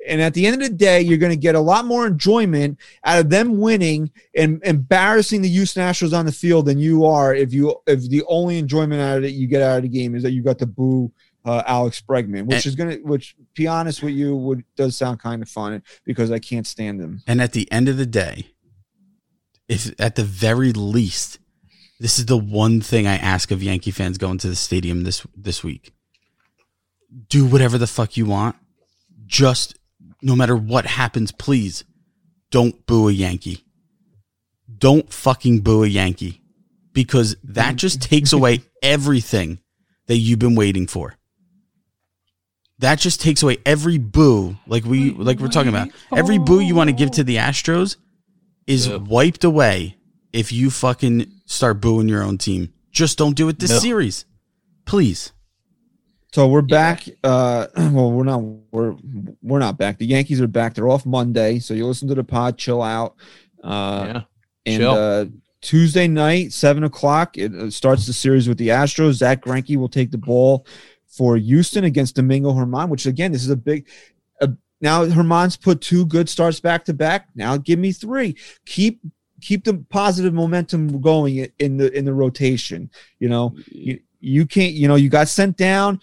[0.09, 2.79] And at the end of the day, you're going to get a lot more enjoyment
[3.05, 7.35] out of them winning and embarrassing the Houston Astros on the field than you are
[7.35, 10.15] if you, if the only enjoyment out of it you get out of the game
[10.15, 11.13] is that you got to boo
[11.45, 14.97] uh, Alex Bregman, which And- is going to, which, be honest with you, would does
[14.97, 17.21] sound kind of fun because I can't stand him.
[17.27, 18.47] And at the end of the day,
[19.69, 21.39] if at the very least,
[22.01, 25.27] this is the one thing I ask of Yankee fans going to the stadium this
[25.37, 25.93] this week.
[27.29, 28.57] Do whatever the fuck you want.
[29.27, 29.77] Just
[30.23, 31.85] no matter what happens, please
[32.51, 33.65] don't boo a Yankee.
[34.79, 36.41] Don't fucking boo a Yankee.
[36.93, 39.59] Because that just takes away everything
[40.07, 41.15] that you've been waiting for.
[42.79, 45.89] That just takes away every boo, like we like we're talking about.
[46.15, 47.97] Every boo you want to give to the Astros
[48.69, 49.98] is wiped away
[50.33, 52.73] if you fucking start booing your own team.
[52.91, 53.79] Just don't do it this No.
[53.79, 54.25] series.
[54.85, 55.33] Please.
[56.33, 57.05] So we're back.
[57.25, 58.39] Uh, well, we're not.
[58.71, 58.97] We're
[59.43, 59.99] we're not back.
[59.99, 60.75] The Yankees are back.
[60.75, 63.15] They're off Monday, so you listen to the pod, chill out.
[63.65, 64.23] Uh, yeah.
[64.67, 64.91] and chill.
[64.93, 65.25] uh,
[65.61, 69.15] Tuesday night, seven o'clock, it uh, starts the series with the Astros.
[69.15, 70.67] Zach Greinke will take the ball
[71.07, 72.89] for Houston against Domingo Germán.
[72.91, 73.89] Which again, this is a big.
[74.41, 74.49] Uh,
[74.83, 77.29] now Germán's put two good starts back to back.
[77.35, 78.37] Now give me three.
[78.67, 79.01] Keep
[79.41, 82.91] keep the positive momentum going in the in the rotation.
[83.19, 84.73] You know, you, you can't.
[84.73, 86.01] You know, you got sent down.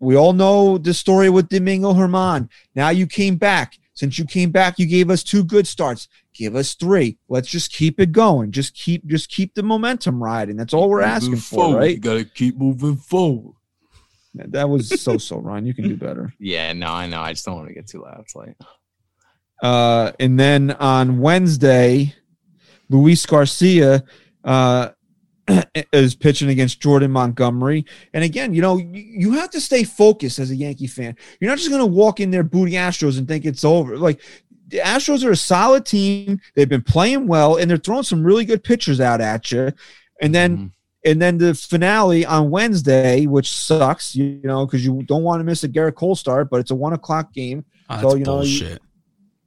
[0.00, 2.48] We all know the story with Domingo Germán.
[2.74, 3.78] Now you came back.
[3.94, 6.06] Since you came back, you gave us two good starts.
[6.32, 7.18] Give us three.
[7.28, 8.52] Let's just keep it going.
[8.52, 10.56] Just keep just keep the momentum riding.
[10.56, 11.90] That's all we're asking for, right?
[11.96, 13.54] You gotta keep moving forward.
[14.34, 15.66] That was so so, Ron.
[15.66, 16.32] You can do better.
[16.38, 17.20] Yeah, no, I know.
[17.20, 18.20] I just don't want to get too loud.
[18.20, 18.54] It's like
[19.60, 22.14] Uh, and then on Wednesday,
[22.88, 24.02] Luis Garcia
[24.44, 24.90] uh,
[25.92, 27.84] is pitching against Jordan Montgomery.
[28.12, 31.16] And again, you know, you, have to stay focused as a Yankee fan.
[31.40, 33.96] You're not just going to walk in there booty Astros and think it's over.
[33.96, 34.20] Like
[34.68, 36.40] the Astros are a solid team.
[36.54, 39.72] They've been playing well, and they're throwing some really good pitchers out at you.
[40.20, 40.70] And then Mhm.
[41.04, 45.44] and then the finale on Wednesday, which sucks, you know, because you don't want to
[45.44, 47.64] miss a Gerrit Cole start, but it's a one o'clock game.
[47.88, 48.76] Oh, So, you know, you-.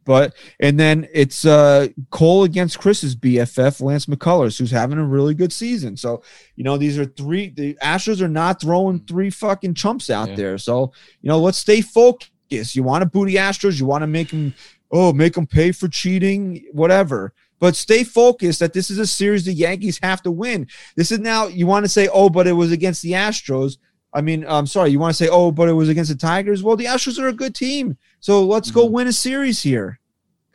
[0.04, 5.34] But and then it's uh Cole against Chris's BFF Lance McCullers, who's having a really
[5.34, 5.96] good season.
[5.96, 6.24] So
[6.56, 7.50] you know these are three.
[7.50, 10.36] The Astros are not throwing three fucking chumps out Yeah.
[10.36, 10.58] there.
[10.58, 10.92] So
[11.22, 12.76] you know let's stay focused.
[12.76, 13.80] You want to booty Astros.
[13.80, 14.54] You want to make them
[14.92, 17.34] oh make them pay for cheating, whatever.
[17.60, 20.68] But stay focused that this is a series the Yankees have to win.
[20.96, 23.78] This is now you want to say oh but it was against the Astros.
[24.14, 24.90] I mean, I'm sorry.
[24.90, 26.62] You want to say, oh, but it was against the Tigers?
[26.62, 27.98] Well, the Astros are a good team.
[28.22, 28.92] So let's go Mhm.
[28.92, 30.00] win a series here.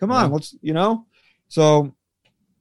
[0.01, 0.35] Come on, Yeah.
[0.35, 1.05] let's, you know?
[1.49, 1.93] So,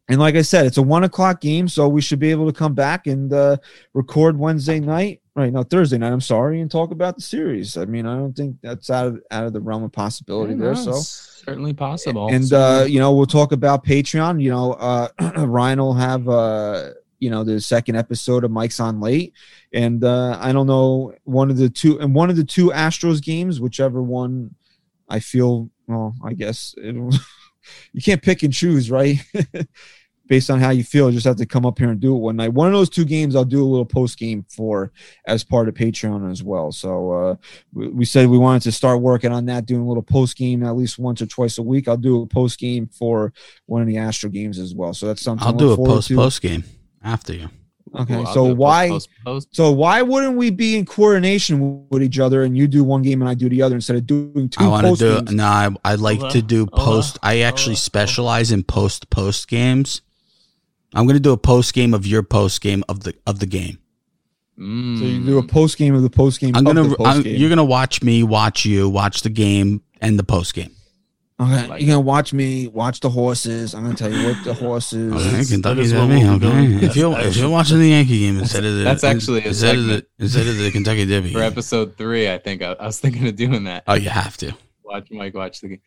[0.09, 1.67] and like I said, it's a one o'clock game.
[1.67, 3.57] So we should be able to come back and uh,
[3.93, 5.51] record Wednesday night, right?
[5.53, 7.77] No, Thursday night, I'm sorry, and talk about the series.
[7.77, 10.59] I mean, I don't think that's out of, out of the realm of possibility Yeah,
[10.59, 10.73] there.
[10.73, 12.29] no, So, certainly possible.
[12.29, 14.41] and uh, you know, we'll talk about Patreon.
[14.41, 15.07] You know, uh,
[15.45, 16.89] Ryan will have uh,
[17.19, 19.33] you know the second episode of Mike's on late,
[19.73, 23.21] and uh, I don't know one of the two and one of the two Astros
[23.21, 24.53] games, whichever one
[25.09, 25.69] I feel.
[25.87, 27.11] Well, I guess it'll,
[27.93, 29.17] you can't pick and choose, right?
[30.27, 32.19] Based on how you feel, you just have to come up here and do it
[32.19, 32.51] one night.
[32.51, 34.91] One of those two games, I'll do a little post game for
[35.27, 36.71] as part of Patreon as well.
[36.71, 37.35] So uh,
[37.73, 40.63] we, we said we wanted to start working on that, doing a little post game
[40.63, 41.87] at least once or twice a week.
[41.87, 43.33] I'll do a post game for
[43.67, 44.95] one of the Astro games as well.
[44.95, 46.63] So that's something I'll do a post post game
[47.03, 47.49] after you.
[47.97, 48.89] Okay, Ooh, I'll so why?
[48.89, 49.55] post, post, post.
[49.55, 53.21] So why wouldn't we be in coordination with each other and you do one game
[53.21, 55.31] and I do the other instead of doing two I want to do games?
[55.33, 55.45] no.
[55.45, 57.17] I, I like Hold to do hold on, post.
[57.23, 60.01] I actually hold specialize in post post games.
[60.93, 63.79] I'm gonna do a post game of your post game of the of the game.
[64.57, 64.97] Mm.
[64.97, 66.55] So you do a post game of the post game.
[66.55, 67.35] I'm gonna I'm, post game.
[67.35, 70.71] you're gonna watch me watch you watch the game and the post game.
[71.39, 73.73] Okay, like you're gonna watch me watch the horses.
[73.73, 75.13] I'm gonna tell you what the horses.
[75.13, 76.23] Oh, okay, Kentucky is what Derby.
[76.23, 79.43] we'll Okay, if you're if you're watching the Yankee game instead of the That's actually
[79.43, 81.33] a instead of the instead of the Kentucky Derby.
[81.33, 83.83] for episode three, I think I, I was thinking of doing that.
[83.87, 84.53] Oh, you have to.
[84.83, 85.81] Watch Mike watch the game.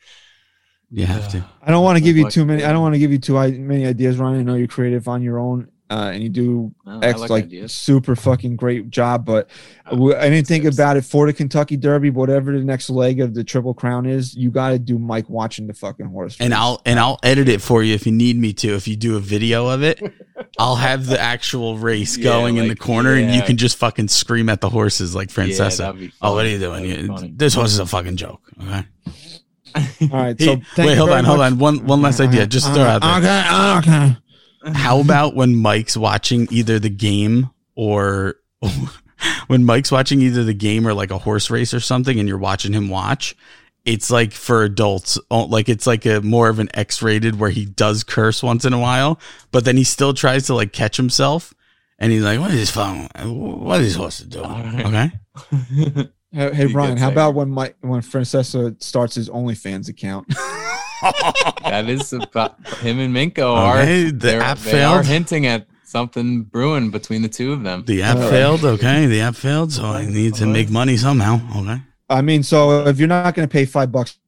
[0.90, 1.44] You have to.
[1.62, 2.64] I don't want to give you too many.
[2.64, 4.40] I don't want to give you too many ideas, Ryan.
[4.40, 7.30] I know you're creative on your own, uh, and you do Well, I X like
[7.30, 9.24] like super fucking great job.
[9.24, 9.48] But
[9.86, 12.10] Oh, w- I didn't think about it for the Kentucky Derby.
[12.10, 15.66] Whatever the next leg of the Triple Crown is, you got to do Mike watching
[15.66, 16.36] the fucking horse.
[16.40, 16.58] And race.
[16.60, 18.74] I'll and I'll edit it for you if you need me to.
[18.74, 20.02] If you do a video of it,
[20.58, 23.78] I'll have the actual race Yeah, going in the like, corner, and you can just
[23.78, 25.78] fucking scream at the horses like Yeah, Francesa.
[25.78, 26.84] that'd oh, what are you doing?
[26.84, 28.42] You- this horse is a fucking joke.
[28.62, 28.84] Okay.
[29.74, 30.38] All right.
[30.38, 31.58] He- So thank wait, you hold very on, hold on.
[31.58, 32.46] One one last idea.
[32.46, 33.80] Just throw it out there.
[33.80, 33.88] Okay.
[33.90, 34.16] Okay.
[34.74, 38.36] How about when Mike's watching either the game or
[39.46, 42.38] when Mike's watching either the game or like a horse race or something, and you're
[42.38, 43.36] watching him watch?
[43.84, 48.04] It's like for adults, like it's like a more of an X-rated where he does
[48.04, 49.18] curse once in a while,
[49.50, 51.54] but then he still tries to like catch himself,
[51.98, 53.08] and he's like, "What is this phone?
[53.14, 55.12] What are these horses doing?" All right.
[55.52, 56.98] Okay, Hey, hey You Brian.
[56.98, 60.26] How about when Mike when Francesa starts his OnlyFans account?
[61.64, 65.66] that is about him and Minko are Okay, the they're- app they are hinting at
[65.84, 67.84] something brewing between the two of them.
[67.86, 68.30] the app All right.
[68.30, 68.64] failed.
[68.64, 71.40] Okay, the app failed, so I need to make money somehow.
[71.56, 71.80] Okay.
[72.10, 74.18] I mean, so if you're not going to pay five bucks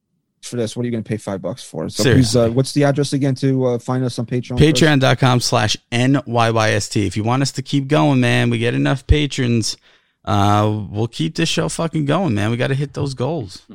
[0.43, 1.87] for this, what are you going to pay five bucks for?
[1.89, 4.57] So please, uh, what's the address again to uh, find us on Patreon?
[4.57, 7.05] Patreon.com slash NYYST.
[7.05, 9.77] If you want us to keep going, man, we get enough patrons.
[10.25, 12.49] Uh, we'll keep this show fucking going, man.
[12.51, 13.65] We got to hit those goals.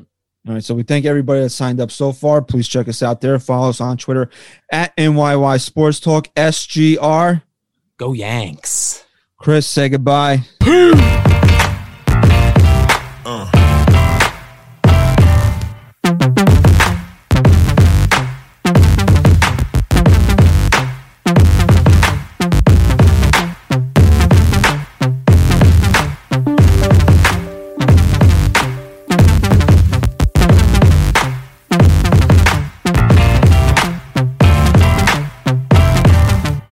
[0.46, 0.62] All right.
[0.62, 2.40] So we thank everybody that signed up so far.
[2.40, 3.38] Please check us out there.
[3.38, 4.30] Follow us on Twitter
[4.70, 7.42] at NYY Sports Talk SGR.
[7.96, 9.04] Go Yanks.
[9.38, 10.42] Chris, say goodbye.
[10.60, 10.94] Peace.
[13.24, 13.50] Uh.